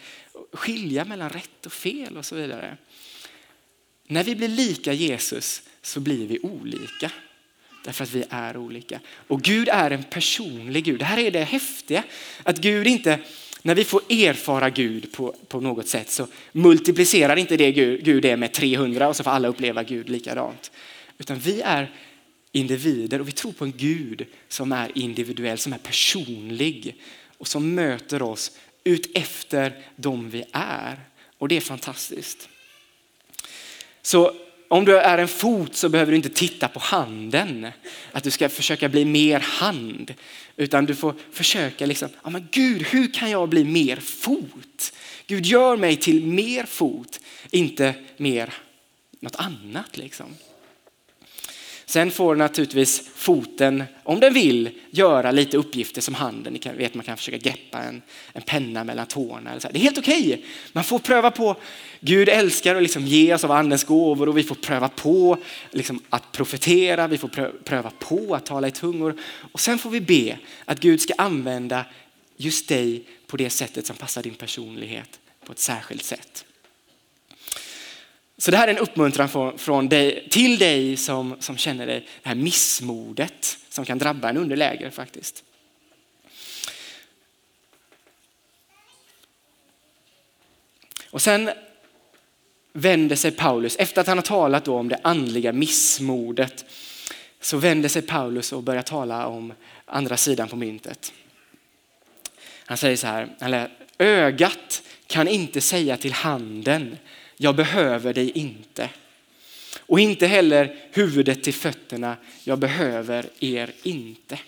skilja 0.53 1.05
mellan 1.05 1.29
rätt 1.29 1.65
och 1.65 1.73
fel 1.73 2.17
och 2.17 2.25
så 2.25 2.35
vidare. 2.35 2.77
När 4.07 4.23
vi 4.23 4.35
blir 4.35 4.47
lika 4.47 4.93
Jesus 4.93 5.61
så 5.81 5.99
blir 5.99 6.27
vi 6.27 6.39
olika. 6.39 7.11
Därför 7.83 8.03
att 8.03 8.13
vi 8.13 8.23
är 8.29 8.57
olika. 8.57 8.99
Och 9.27 9.41
Gud 9.41 9.69
är 9.69 9.91
en 9.91 10.03
personlig 10.03 10.83
Gud. 10.83 10.99
Det 10.99 11.05
här 11.05 11.17
är 11.17 11.31
det 11.31 11.43
häftiga. 11.43 12.03
Att 12.43 12.57
Gud 12.57 12.87
inte 12.87 13.19
när 13.61 13.75
vi 13.75 13.83
får 13.83 14.01
erfara 14.09 14.69
Gud 14.69 15.11
på, 15.11 15.35
på 15.47 15.59
något 15.59 15.87
sätt 15.87 16.09
så 16.09 16.27
multiplicerar 16.51 17.35
inte 17.35 17.57
det 17.57 17.71
Gud, 17.71 18.03
Gud 18.03 18.25
är 18.25 18.37
med 18.37 18.53
300 18.53 19.07
och 19.07 19.15
så 19.15 19.23
får 19.23 19.31
alla 19.31 19.47
uppleva 19.47 19.83
Gud 19.83 20.09
likadant. 20.09 20.71
Utan 21.17 21.39
vi 21.39 21.61
är 21.61 21.91
individer 22.51 23.21
och 23.21 23.27
vi 23.27 23.31
tror 23.31 23.51
på 23.51 23.65
en 23.65 23.73
Gud 23.77 24.25
som 24.47 24.71
är 24.71 24.97
individuell, 24.97 25.57
som 25.57 25.73
är 25.73 25.77
personlig 25.77 27.01
och 27.37 27.47
som 27.47 27.75
möter 27.75 28.21
oss 28.21 28.51
ut 28.83 29.17
efter 29.17 29.85
de 29.95 30.29
vi 30.29 30.43
är. 30.51 30.99
Och 31.37 31.47
det 31.47 31.57
är 31.57 31.61
fantastiskt. 31.61 32.49
Så 34.01 34.35
om 34.67 34.85
du 34.85 34.97
är 34.97 35.17
en 35.17 35.27
fot 35.27 35.75
så 35.75 35.89
behöver 35.89 36.11
du 36.11 36.15
inte 36.15 36.29
titta 36.29 36.67
på 36.67 36.79
handen. 36.79 37.67
Att 38.11 38.23
du 38.23 38.31
ska 38.31 38.49
försöka 38.49 38.89
bli 38.89 39.05
mer 39.05 39.39
hand. 39.39 40.13
Utan 40.55 40.85
du 40.85 40.95
får 40.95 41.13
försöka 41.31 41.85
liksom, 41.85 42.09
ja 42.23 42.29
men 42.29 42.47
Gud 42.51 42.81
hur 42.81 43.13
kan 43.13 43.31
jag 43.31 43.49
bli 43.49 43.63
mer 43.63 43.95
fot? 43.95 44.93
Gud 45.27 45.45
gör 45.45 45.77
mig 45.77 45.95
till 45.95 46.27
mer 46.27 46.63
fot, 46.63 47.19
inte 47.51 47.93
mer 48.17 48.53
något 49.19 49.35
annat 49.35 49.97
liksom. 49.97 50.35
Sen 51.89 52.11
får 52.11 52.35
naturligtvis 52.35 53.09
foten, 53.15 53.83
om 54.03 54.19
den 54.19 54.33
vill, 54.33 54.69
göra 54.89 55.31
lite 55.31 55.57
uppgifter 55.57 56.01
som 56.01 56.13
handen. 56.13 56.53
Ni 56.53 56.71
vet 56.77 56.93
man 56.93 57.05
kan 57.05 57.17
försöka 57.17 57.37
greppa 57.37 57.83
en, 57.83 58.01
en 58.33 58.41
penna 58.41 58.83
mellan 58.83 59.05
tårna. 59.05 59.49
Eller 59.49 59.59
så. 59.59 59.67
Det 59.71 59.79
är 59.79 59.81
helt 59.81 59.97
okej. 59.97 60.27
Okay. 60.27 60.45
Man 60.73 60.83
får 60.83 60.99
pröva 60.99 61.31
på. 61.31 61.55
Gud 61.99 62.29
älskar 62.29 62.75
att 62.75 62.83
liksom 62.83 63.05
ge 63.05 63.33
oss 63.33 63.43
av 63.43 63.51
andens 63.51 63.83
gåvor 63.83 64.29
och 64.29 64.37
vi 64.37 64.43
får 64.43 64.55
pröva 64.55 64.89
på 64.89 65.37
liksom 65.71 66.01
att 66.09 66.31
profetera. 66.31 67.07
Vi 67.07 67.17
får 67.17 67.51
pröva 67.63 67.91
på 67.99 68.35
att 68.35 68.45
tala 68.45 68.67
i 68.67 68.71
tungor. 68.71 69.19
Och 69.51 69.59
sen 69.59 69.79
får 69.79 69.89
vi 69.89 70.01
be 70.01 70.37
att 70.65 70.79
Gud 70.79 71.01
ska 71.01 71.13
använda 71.17 71.85
just 72.37 72.67
dig 72.67 73.03
på 73.27 73.37
det 73.37 73.49
sättet 73.49 73.85
som 73.85 73.95
passar 73.95 74.23
din 74.23 74.35
personlighet 74.35 75.19
på 75.45 75.51
ett 75.51 75.59
särskilt 75.59 76.03
sätt. 76.03 76.45
Så 78.37 78.51
det 78.51 78.57
här 78.57 78.67
är 78.67 78.71
en 78.71 78.77
uppmuntran 78.77 79.29
från, 79.29 79.57
från 79.57 79.89
dig, 79.89 80.27
till 80.29 80.57
dig 80.57 80.97
som, 80.97 81.35
som 81.39 81.57
känner 81.57 81.87
dig, 81.87 82.07
det 82.23 82.29
här 82.29 82.35
missmodet 82.35 83.57
som 83.69 83.85
kan 83.85 83.97
drabba 83.97 84.29
en 84.29 84.37
underläger 84.37 84.89
faktiskt. 84.89 85.43
Och 91.09 91.21
sen 91.21 91.49
vänder 92.73 93.15
sig 93.15 93.31
Paulus, 93.31 93.75
efter 93.75 94.01
att 94.01 94.07
han 94.07 94.17
har 94.17 94.23
talat 94.23 94.65
då 94.65 94.75
om 94.75 94.89
det 94.89 94.99
andliga 95.03 95.53
missmodet, 95.53 96.65
så 97.41 97.57
vänder 97.57 97.89
sig 97.89 98.01
Paulus 98.01 98.53
och 98.53 98.63
börjar 98.63 98.81
tala 98.81 99.27
om 99.27 99.53
andra 99.85 100.17
sidan 100.17 100.47
på 100.47 100.55
myntet. 100.55 101.13
Han 102.65 102.77
säger 102.77 102.97
så 102.97 103.07
här, 103.07 103.35
eller, 103.39 103.71
ögat 103.97 104.83
kan 105.07 105.27
inte 105.27 105.61
säga 105.61 105.97
till 105.97 106.13
handen, 106.13 106.97
jag 107.37 107.55
behöver 107.55 108.13
dig 108.13 108.31
inte. 108.31 108.89
Och 109.79 109.99
inte 109.99 110.27
heller 110.27 110.75
huvudet 110.91 111.43
till 111.43 111.53
fötterna, 111.53 112.15
jag 112.43 112.59
behöver 112.59 113.25
er 113.39 113.71
inte. 113.83 114.39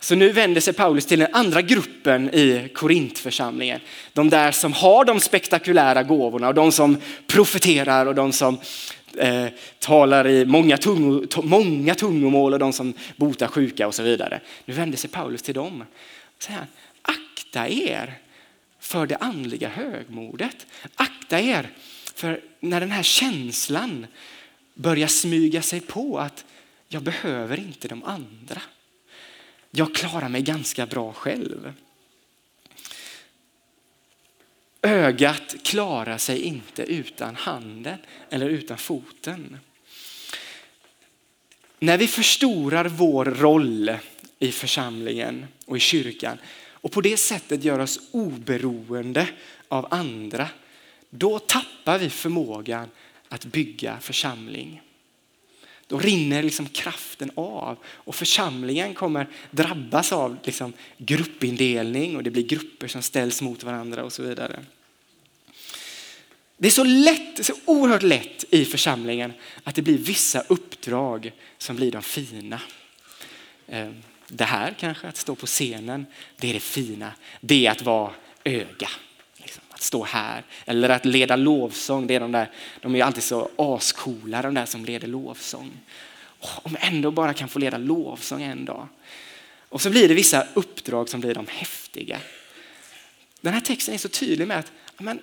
Så 0.00 0.14
nu 0.14 0.32
vänder 0.32 0.60
sig 0.60 0.74
Paulus 0.74 1.06
till 1.06 1.18
den 1.18 1.34
andra 1.34 1.62
gruppen 1.62 2.34
i 2.34 2.68
Korintförsamlingen. 2.74 3.80
De 4.12 4.30
där 4.30 4.52
som 4.52 4.72
har 4.72 5.04
de 5.04 5.20
spektakulära 5.20 6.02
gåvorna 6.02 6.48
och 6.48 6.54
de 6.54 6.72
som 6.72 6.96
profeterar 7.26 8.06
och 8.06 8.14
de 8.14 8.32
som 8.32 8.58
eh, 9.16 9.46
talar 9.78 10.28
i 10.28 10.44
många, 10.44 10.76
tungo, 10.76 11.42
många 11.42 11.94
tungomål 11.94 12.52
och 12.52 12.58
de 12.58 12.72
som 12.72 12.94
botar 13.16 13.46
sjuka 13.46 13.86
och 13.86 13.94
så 13.94 14.02
vidare. 14.02 14.40
Nu 14.64 14.74
vänder 14.74 14.98
sig 14.98 15.10
Paulus 15.10 15.42
till 15.42 15.54
dem. 15.54 15.84
Så 16.38 16.52
här, 16.52 16.66
akta 17.02 17.68
er 17.68 18.18
för 18.80 19.06
det 19.06 19.16
andliga 19.16 19.68
högmodet. 19.68 20.66
Akta 20.94 21.40
er 21.40 21.70
för 22.14 22.40
när 22.60 22.80
den 22.80 22.90
här 22.90 23.02
känslan 23.02 24.06
börjar 24.74 25.08
smyga 25.08 25.62
sig 25.62 25.80
på 25.80 26.18
att 26.18 26.44
jag 26.88 27.02
behöver 27.02 27.58
inte 27.58 27.88
de 27.88 28.04
andra. 28.04 28.62
Jag 29.70 29.94
klarar 29.94 30.28
mig 30.28 30.42
ganska 30.42 30.86
bra 30.86 31.12
själv. 31.12 31.72
Ögat 34.82 35.56
klarar 35.62 36.18
sig 36.18 36.40
inte 36.40 36.82
utan 36.82 37.36
handen 37.36 37.98
eller 38.30 38.48
utan 38.48 38.78
foten. 38.78 39.58
När 41.78 41.98
vi 41.98 42.06
förstorar 42.06 42.84
vår 42.84 43.24
roll 43.24 43.96
i 44.38 44.52
församlingen 44.52 45.46
och 45.66 45.76
i 45.76 45.80
kyrkan 45.80 46.38
och 46.80 46.92
på 46.92 47.00
det 47.00 47.16
sättet 47.16 47.64
gör 47.64 47.78
oss 47.78 48.00
oberoende 48.10 49.28
av 49.68 49.86
andra, 49.90 50.48
då 51.10 51.38
tappar 51.38 51.98
vi 51.98 52.10
förmågan 52.10 52.88
att 53.28 53.44
bygga 53.44 54.00
församling. 54.00 54.82
Då 55.86 55.98
rinner 55.98 56.42
liksom 56.42 56.68
kraften 56.68 57.30
av 57.34 57.78
och 57.84 58.14
församlingen 58.14 58.94
kommer 58.94 59.28
drabbas 59.50 60.12
av 60.12 60.36
liksom 60.44 60.72
gruppindelning 60.96 62.16
och 62.16 62.22
det 62.22 62.30
blir 62.30 62.46
grupper 62.46 62.88
som 62.88 63.02
ställs 63.02 63.42
mot 63.42 63.62
varandra 63.62 64.04
och 64.04 64.12
så 64.12 64.22
vidare. 64.22 64.64
Det 66.56 66.68
är 66.68 66.72
så 66.72 66.84
lätt, 66.84 67.46
så 67.46 67.54
oerhört 67.64 68.02
lätt 68.02 68.44
i 68.50 68.64
församlingen 68.64 69.32
att 69.64 69.74
det 69.74 69.82
blir 69.82 69.98
vissa 69.98 70.40
uppdrag 70.48 71.32
som 71.58 71.76
blir 71.76 71.92
de 71.92 72.02
fina. 72.02 72.60
Ehm, 73.66 74.02
det 74.32 74.44
här 74.44 74.74
kanske, 74.78 75.08
att 75.08 75.16
stå 75.16 75.34
på 75.34 75.46
scenen, 75.46 76.06
det 76.36 76.50
är 76.50 76.54
det 76.54 76.60
fina. 76.60 77.12
Det 77.40 77.66
är 77.66 77.70
att 77.70 77.82
vara 77.82 78.12
öga. 78.44 78.88
Liksom, 79.36 79.62
att 79.70 79.82
stå 79.82 80.04
här. 80.04 80.44
Eller 80.64 80.88
att 80.88 81.04
leda 81.04 81.36
lovsång. 81.36 82.06
Det 82.06 82.14
är 82.14 82.20
de, 82.20 82.32
där, 82.32 82.50
de 82.80 82.94
är 82.94 83.04
alltid 83.04 83.22
så 83.22 83.50
ascoola 83.56 84.42
de 84.42 84.54
där 84.54 84.66
som 84.66 84.84
leder 84.84 85.08
lovsång. 85.08 85.70
Om 86.40 86.76
jag 86.80 86.92
ändå 86.92 87.10
bara 87.10 87.34
kan 87.34 87.48
få 87.48 87.58
leda 87.58 87.78
lovsång 87.78 88.42
en 88.42 88.64
dag. 88.64 88.88
Och 89.68 89.82
så 89.82 89.90
blir 89.90 90.08
det 90.08 90.14
vissa 90.14 90.46
uppdrag 90.54 91.08
som 91.08 91.20
blir 91.20 91.34
de 91.34 91.46
häftiga. 91.48 92.18
Den 93.40 93.54
här 93.54 93.60
texten 93.60 93.94
är 93.94 93.98
så 93.98 94.08
tydlig 94.08 94.48
med 94.48 94.58
att 94.58 94.72
men, 94.98 95.20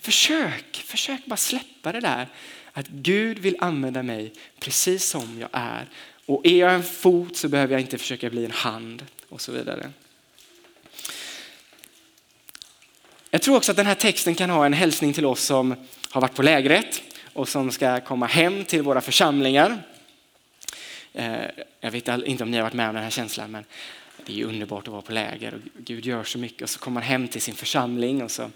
försök, 0.00 0.76
försök 0.86 1.26
bara 1.26 1.36
släppa 1.36 1.92
det 1.92 2.00
där. 2.00 2.28
Att 2.72 2.88
Gud 2.88 3.38
vill 3.38 3.56
använda 3.60 4.02
mig 4.02 4.32
precis 4.58 5.10
som 5.10 5.38
jag 5.40 5.48
är. 5.52 5.86
Och 6.28 6.46
är 6.46 6.56
jag 6.56 6.74
en 6.74 6.82
fot 6.82 7.36
så 7.36 7.48
behöver 7.48 7.72
jag 7.72 7.80
inte 7.80 7.98
försöka 7.98 8.30
bli 8.30 8.44
en 8.44 8.50
hand 8.50 9.06
och 9.28 9.40
så 9.40 9.52
vidare. 9.52 9.90
Jag 13.30 13.42
tror 13.42 13.56
också 13.56 13.72
att 13.72 13.76
den 13.76 13.86
här 13.86 13.94
texten 13.94 14.34
kan 14.34 14.50
ha 14.50 14.66
en 14.66 14.72
hälsning 14.72 15.12
till 15.12 15.26
oss 15.26 15.42
som 15.42 15.74
har 16.10 16.20
varit 16.20 16.34
på 16.34 16.42
lägret 16.42 17.02
och 17.32 17.48
som 17.48 17.70
ska 17.70 18.00
komma 18.00 18.26
hem 18.26 18.64
till 18.64 18.82
våra 18.82 19.00
församlingar. 19.00 19.82
Eh, 21.12 21.44
jag 21.80 21.90
vet 21.90 22.08
inte 22.08 22.44
om 22.44 22.50
ni 22.50 22.56
har 22.56 22.64
varit 22.64 22.74
med 22.74 22.88
om 22.88 22.94
den 22.94 23.04
här 23.04 23.10
känslan, 23.10 23.50
men 23.50 23.64
det 24.26 24.40
är 24.40 24.44
underbart 24.44 24.88
att 24.88 24.92
vara 24.92 25.02
på 25.02 25.12
läger 25.12 25.54
och 25.54 25.60
Gud 25.78 26.06
gör 26.06 26.24
så 26.24 26.38
mycket 26.38 26.62
och 26.62 26.70
så 26.70 26.78
kommer 26.78 26.94
man 26.94 27.02
hem 27.02 27.28
till 27.28 27.42
sin 27.42 27.54
församling 27.54 28.22
och 28.22 28.30
så 28.30 28.50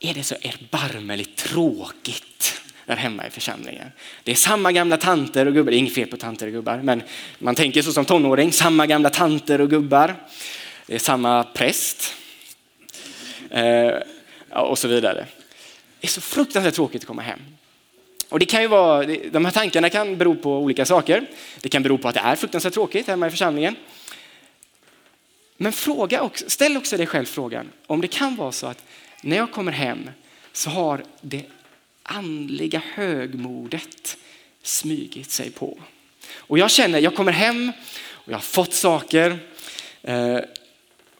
är 0.00 0.14
det 0.14 0.22
så 0.22 0.34
erbarmligt 0.34 1.36
tråkigt 1.36 2.62
där 2.86 2.96
hemma 2.96 3.26
i 3.26 3.30
församlingen. 3.30 3.92
Det 4.22 4.30
är 4.30 4.36
samma 4.36 4.72
gamla 4.72 4.96
tanter 4.96 5.46
och 5.46 5.54
gubbar, 5.54 5.70
det 5.70 5.76
är 5.76 5.78
inget 5.78 5.94
fel 5.94 6.08
på 6.08 6.16
tanter 6.16 6.46
och 6.46 6.52
gubbar, 6.52 6.80
men 6.82 7.02
man 7.38 7.54
tänker 7.54 7.82
så 7.82 7.92
som 7.92 8.04
tonåring, 8.04 8.52
samma 8.52 8.86
gamla 8.86 9.10
tanter 9.10 9.60
och 9.60 9.70
gubbar. 9.70 10.14
Det 10.86 10.94
är 10.94 10.98
samma 10.98 11.44
präst 11.44 12.14
eh, 13.50 13.92
och 14.50 14.78
så 14.78 14.88
vidare. 14.88 15.26
Det 16.00 16.06
är 16.06 16.10
så 16.10 16.20
fruktansvärt 16.20 16.74
tråkigt 16.74 17.02
att 17.02 17.06
komma 17.06 17.22
hem. 17.22 17.40
Och 18.28 18.38
det 18.38 18.46
kan 18.46 18.62
ju 18.62 18.68
vara, 18.68 19.06
de 19.30 19.44
här 19.44 19.52
tankarna 19.52 19.90
kan 19.90 20.16
bero 20.16 20.34
på 20.36 20.58
olika 20.58 20.84
saker. 20.84 21.26
Det 21.60 21.68
kan 21.68 21.82
bero 21.82 21.98
på 21.98 22.08
att 22.08 22.14
det 22.14 22.20
är 22.20 22.36
fruktansvärt 22.36 22.74
tråkigt 22.74 23.06
hemma 23.06 23.26
i 23.26 23.30
församlingen. 23.30 23.76
Men 25.56 25.72
fråga 25.72 26.22
också, 26.22 26.50
ställ 26.50 26.76
också 26.76 26.96
dig 26.96 27.06
själv 27.06 27.24
frågan 27.24 27.68
om 27.86 28.00
det 28.00 28.08
kan 28.08 28.36
vara 28.36 28.52
så 28.52 28.66
att 28.66 28.84
när 29.22 29.36
jag 29.36 29.50
kommer 29.50 29.72
hem 29.72 30.10
så 30.52 30.70
har 30.70 31.04
det 31.20 31.42
andliga 32.06 32.82
högmodet 32.94 34.16
smygit 34.62 35.30
sig 35.30 35.50
på. 35.50 35.78
Och 36.34 36.58
jag 36.58 36.70
känner, 36.70 36.98
jag 36.98 37.14
kommer 37.14 37.32
hem 37.32 37.72
och 38.08 38.32
jag 38.32 38.36
har 38.36 38.42
fått 38.42 38.74
saker. 38.74 39.38
Eh, 40.02 40.38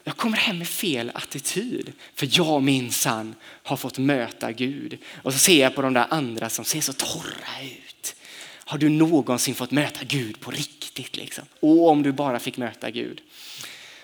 jag 0.03 0.17
kommer 0.17 0.37
hem 0.37 0.57
med 0.57 0.67
fel 0.67 1.11
attityd 1.13 1.93
för 2.15 2.29
jag 2.31 2.63
minsann 2.63 3.35
har 3.63 3.77
fått 3.77 3.97
möta 3.97 4.51
Gud. 4.51 4.97
Och 5.23 5.33
så 5.33 5.39
ser 5.39 5.61
jag 5.61 5.75
på 5.75 5.81
de 5.81 5.93
där 5.93 6.07
andra 6.09 6.49
som 6.49 6.65
ser 6.65 6.81
så 6.81 6.93
torra 6.93 7.61
ut. 7.63 8.15
Har 8.65 8.77
du 8.77 8.89
någonsin 8.89 9.55
fått 9.55 9.71
möta 9.71 9.99
Gud 10.03 10.39
på 10.39 10.51
riktigt? 10.51 11.17
Liksom? 11.17 11.45
Och 11.59 11.89
om 11.89 12.03
du 12.03 12.11
bara 12.11 12.39
fick 12.39 12.57
möta 12.57 12.91
Gud 12.91 13.21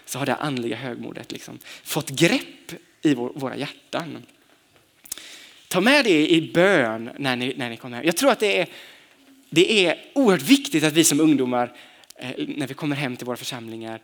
så 0.05 0.19
har 0.19 0.25
det 0.25 0.35
andliga 0.35 0.75
högmodet 0.75 1.31
liksom 1.31 1.59
fått 1.83 2.09
grepp 2.09 2.73
i 3.01 3.13
våra 3.13 3.57
hjärtan. 3.57 4.25
Ta 5.73 5.81
med 5.81 6.05
det 6.05 6.31
i 6.31 6.51
bön 6.53 7.09
när 7.17 7.35
ni, 7.35 7.53
när 7.57 7.69
ni 7.69 7.77
kommer 7.77 7.97
hem. 7.97 8.05
Jag 8.05 8.17
tror 8.17 8.31
att 8.31 8.39
det 8.39 8.59
är, 8.59 8.67
det 9.49 9.85
är 9.85 9.99
oerhört 10.13 10.41
viktigt 10.41 10.83
att 10.83 10.93
vi 10.93 11.03
som 11.03 11.19
ungdomar 11.19 11.77
eh, 12.15 12.29
när 12.47 12.67
vi 12.67 12.73
kommer 12.73 12.95
hem 12.95 13.17
till 13.17 13.25
våra 13.25 13.37
församlingar 13.37 14.01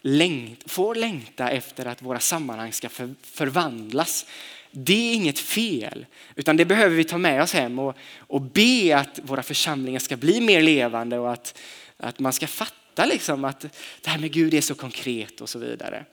längt, 0.00 0.70
får 0.70 0.94
längta 0.94 1.50
efter 1.50 1.86
att 1.86 2.02
våra 2.02 2.20
sammanhang 2.20 2.72
ska 2.72 2.88
för, 2.88 3.14
förvandlas. 3.22 4.26
Det 4.70 5.10
är 5.10 5.14
inget 5.14 5.38
fel, 5.38 6.06
utan 6.34 6.56
det 6.56 6.64
behöver 6.64 6.96
vi 6.96 7.04
ta 7.04 7.18
med 7.18 7.42
oss 7.42 7.52
hem 7.52 7.78
och, 7.78 7.96
och 8.18 8.40
be 8.40 8.96
att 8.98 9.20
våra 9.22 9.42
församlingar 9.42 10.00
ska 10.00 10.16
bli 10.16 10.40
mer 10.40 10.62
levande 10.62 11.18
och 11.18 11.32
att, 11.32 11.58
att 11.96 12.18
man 12.18 12.32
ska 12.32 12.46
fatta 12.46 13.04
liksom 13.06 13.44
att 13.44 13.60
det 14.00 14.10
här 14.10 14.18
med 14.18 14.32
Gud 14.32 14.54
är 14.54 14.60
så 14.60 14.74
konkret 14.74 15.40
och 15.40 15.48
så 15.48 15.58
vidare. 15.58 16.04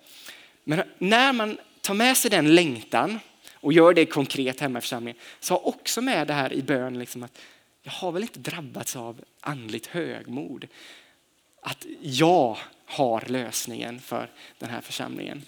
Men 0.64 0.84
när 0.98 1.34
man 1.34 1.58
tar 1.82 1.94
med 1.94 2.18
sig 2.18 2.32
den 2.32 2.56
längtan 2.56 3.20
och 3.62 3.74
gör 3.74 3.94
det 3.94 4.06
konkret 4.06 4.60
hemma 4.60 4.80
i 4.80 4.82
församlingen, 4.82 5.20
så 5.40 5.54
ha 5.54 5.62
också 5.62 6.02
med 6.02 6.28
det 6.28 6.34
här 6.34 6.54
i 6.54 6.62
bön, 6.62 7.00
liksom 7.00 7.24
att 7.24 7.38
jag 7.82 7.92
har 7.92 8.12
väl 8.12 8.22
inte 8.22 8.40
drabbats 8.40 8.96
av 8.96 9.22
andligt 9.40 9.88
högmod. 9.88 10.68
Att 11.62 11.86
jag 12.02 12.58
har 12.86 13.24
lösningen 13.28 14.00
för 14.00 14.30
den 14.60 14.70
här 14.70 14.82
församlingen. 14.82 15.42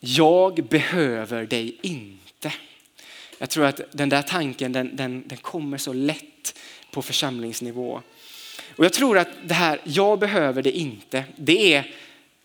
Jag 0.00 0.64
behöver 0.64 1.46
dig 1.46 1.78
inte. 1.82 2.52
Jag 3.38 3.50
tror 3.50 3.64
att 3.64 3.80
den 3.92 4.08
där 4.08 4.22
tanken 4.22 4.72
den, 4.72 4.96
den, 4.96 5.28
den 5.28 5.38
kommer 5.38 5.78
så 5.78 5.92
lätt 5.92 6.58
på 6.90 7.02
församlingsnivå. 7.02 8.02
Och 8.76 8.84
jag 8.84 8.92
tror 8.92 9.18
att 9.18 9.28
det 9.44 9.54
här, 9.54 9.80
jag 9.84 10.18
behöver 10.18 10.62
det 10.62 10.70
inte, 10.70 11.24
det 11.36 11.74
är 11.74 11.94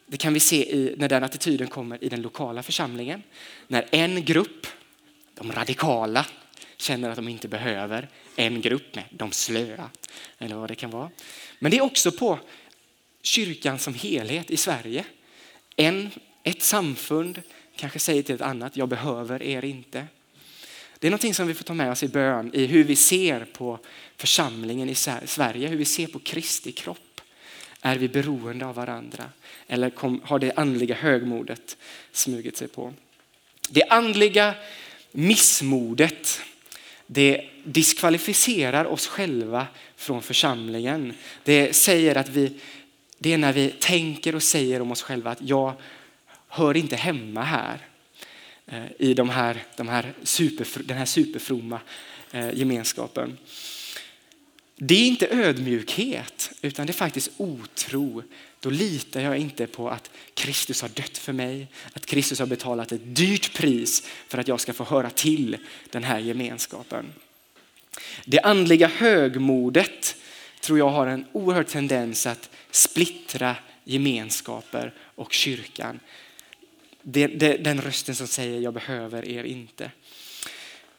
det 0.10 0.18
kan 0.18 0.34
vi 0.34 0.40
se 0.40 0.76
i, 0.76 0.96
när 0.98 1.10
den 1.10 1.24
attityden 1.24 1.68
kommer 1.68 2.04
i 2.04 2.10
den 2.10 2.22
lokala 2.22 2.64
församlingen. 2.64 3.24
När 3.68 3.86
en 3.92 4.26
grupp, 4.26 4.68
de 5.34 5.52
radikala, 5.52 6.26
känner 6.78 7.10
att 7.10 7.16
de 7.16 7.28
inte 7.28 7.48
behöver 7.48 8.10
en 8.36 8.62
grupp 8.62 8.96
med 8.96 9.06
de 9.10 9.32
slöa 9.32 9.90
eller 10.38 10.56
vad 10.56 10.70
det 10.70 10.76
kan 10.76 10.90
vara. 10.90 11.10
Men 11.60 11.72
det 11.72 11.78
är 11.78 11.82
också 11.82 12.12
på 12.12 12.40
kyrkan 13.22 13.80
som 13.80 13.94
helhet 13.94 14.52
i 14.52 14.58
Sverige. 14.58 15.06
En, 15.76 16.10
ett 16.44 16.62
samfund 16.62 17.42
kanske 17.76 18.00
säger 18.00 18.24
till 18.24 18.36
ett 18.36 18.42
annat, 18.42 18.78
jag 18.78 18.90
behöver 18.90 19.44
er 19.44 19.66
inte. 19.66 20.08
Det 21.00 21.08
är 21.08 21.12
någonting 21.12 21.34
som 21.34 21.48
vi 21.48 21.54
får 21.54 21.64
ta 21.64 21.74
med 21.74 21.92
oss 21.92 22.04
i 22.04 22.08
bön 22.08 22.52
i 22.54 22.66
hur 22.66 22.84
vi 22.84 22.96
ser 22.96 23.46
på 23.46 23.80
församlingen 24.18 24.90
i 24.90 24.96
Sverige, 25.26 25.68
hur 25.68 25.78
vi 25.78 25.86
ser 25.86 26.08
på 26.08 26.20
Kristi 26.20 26.72
kropp. 26.72 27.09
Är 27.82 27.98
vi 27.98 28.10
beroende 28.10 28.66
av 28.66 28.76
varandra? 28.76 29.30
Eller 29.68 29.90
kom, 29.90 30.22
har 30.24 30.40
det 30.40 30.54
andliga 30.56 30.96
högmodet 30.96 31.78
smugit 32.12 32.58
sig 32.58 32.68
på? 32.68 32.94
Det 33.70 33.84
andliga 33.84 34.56
missmodet, 35.12 36.42
det 37.08 37.50
diskvalificerar 37.64 38.86
oss 38.86 39.08
själva 39.08 39.68
från 39.96 40.22
församlingen. 40.22 41.14
Det 41.44 41.76
säger 41.76 42.16
att 42.16 42.30
vi, 42.30 42.60
det 43.18 43.34
är 43.34 43.38
när 43.38 43.54
vi 43.54 43.70
tänker 43.70 44.36
och 44.36 44.44
säger 44.44 44.82
om 44.82 44.92
oss 44.92 45.02
själva 45.02 45.32
att 45.32 45.42
jag 45.42 45.74
hör 46.48 46.78
inte 46.78 46.96
hemma 46.96 47.44
här. 47.44 47.80
Eh, 48.72 48.86
i 49.00 49.14
de 49.14 49.30
här, 49.30 49.64
de 49.76 49.88
här 49.88 50.14
super, 50.24 50.68
den 50.84 50.98
här 50.98 51.06
superfromma 51.06 51.80
eh, 52.32 52.54
gemenskapen. 52.54 53.38
Det 54.82 54.96
är 54.96 55.08
inte 55.08 55.28
ödmjukhet 55.28 56.52
utan 56.62 56.88
det 56.88 56.92
är 56.92 56.94
faktiskt 56.94 57.32
otro. 57.38 58.24
Då 58.60 58.70
litar 58.70 59.22
jag 59.22 59.38
inte 59.38 59.68
på 59.68 59.90
att 59.90 60.12
Kristus 60.34 60.82
har 60.82 60.90
dött 60.90 61.18
för 61.18 61.34
mig, 61.34 61.68
att 61.94 62.06
Kristus 62.06 62.40
har 62.40 62.46
betalat 62.46 62.92
ett 62.92 63.16
dyrt 63.16 63.54
pris 63.54 64.08
för 64.28 64.38
att 64.38 64.48
jag 64.48 64.60
ska 64.60 64.74
få 64.74 64.84
höra 64.84 65.10
till 65.10 65.58
den 65.90 66.04
här 66.04 66.20
gemenskapen. 66.20 67.14
Det 68.26 68.40
andliga 68.40 68.88
högmodet 68.88 70.16
tror 70.60 70.78
jag 70.80 70.90
har 70.90 71.08
en 71.08 71.26
oerhörd 71.32 71.68
tendens 71.68 72.28
att 72.28 72.50
splittra 72.72 73.56
gemenskaper 73.84 74.94
och 75.00 75.34
kyrkan. 75.34 76.00
Det, 77.02 77.28
det, 77.28 77.58
den 77.58 77.82
rösten 77.82 78.16
som 78.16 78.28
säger 78.28 78.60
jag 78.60 78.74
behöver 78.74 79.26
er 79.26 79.44
inte. 79.44 79.92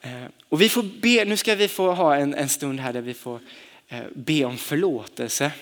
Eh, 0.00 0.24
och 0.48 0.60
vi 0.60 0.68
får 0.68 0.82
be, 0.82 1.24
nu 1.24 1.36
ska 1.36 1.54
vi 1.54 1.68
få 1.68 1.92
ha 1.92 2.16
en, 2.16 2.34
en 2.34 2.48
stund 2.48 2.80
här 2.80 2.92
där 2.92 3.00
vi 3.00 3.14
får 3.14 3.40
Eh, 3.92 4.02
be 4.14 4.44
om 4.44 4.58
förlåtelse. 4.58 5.52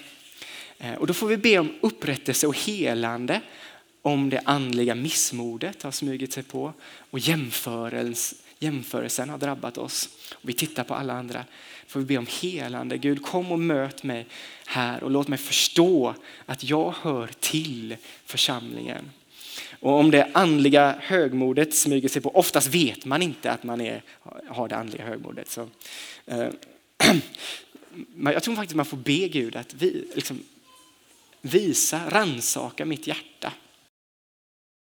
Eh, 0.78 0.94
och 0.94 1.06
då 1.06 1.14
får 1.14 1.26
vi 1.26 1.36
be 1.36 1.58
om 1.58 1.74
upprättelse 1.80 2.46
och 2.46 2.58
helande 2.58 3.40
om 4.02 4.30
det 4.30 4.42
andliga 4.44 4.94
missmodet 4.94 5.82
har 5.82 5.90
smugit 5.90 6.32
sig 6.32 6.42
på 6.42 6.72
och 7.10 7.18
jämförelsen 7.18 9.28
har 9.28 9.38
drabbat 9.38 9.78
oss. 9.78 10.08
Och 10.32 10.48
vi 10.48 10.52
tittar 10.52 10.84
på 10.84 10.94
alla 10.94 11.12
andra. 11.12 11.44
får 11.86 12.00
vi 12.00 12.06
be 12.06 12.16
om 12.16 12.26
helande. 12.40 12.98
Gud 12.98 13.22
kom 13.22 13.52
och 13.52 13.58
möt 13.58 14.02
mig 14.02 14.26
här 14.66 15.02
och 15.02 15.10
låt 15.10 15.28
mig 15.28 15.38
förstå 15.38 16.14
att 16.46 16.64
jag 16.64 16.94
hör 17.02 17.30
till 17.40 17.96
församlingen. 18.24 19.10
Och 19.80 19.92
om 19.92 20.10
det 20.10 20.30
andliga 20.32 20.94
högmodet 21.00 21.74
smyger 21.74 22.08
sig 22.08 22.22
på, 22.22 22.36
oftast 22.36 22.68
vet 22.68 23.04
man 23.04 23.22
inte 23.22 23.50
att 23.50 23.62
man 23.62 23.80
är, 23.80 24.02
har 24.48 24.68
det 24.68 24.76
andliga 24.76 25.04
högmodet. 25.04 25.48
Så, 25.48 25.68
eh, 26.26 26.48
jag 28.16 28.42
tror 28.42 28.54
faktiskt 28.54 28.76
man 28.76 28.86
får 28.86 28.96
be 28.96 29.28
Gud 29.28 29.56
att 29.56 29.74
vi, 29.74 30.04
liksom, 30.14 30.40
visa, 31.40 32.10
ransaka 32.10 32.84
mitt 32.84 33.06
hjärta. 33.06 33.52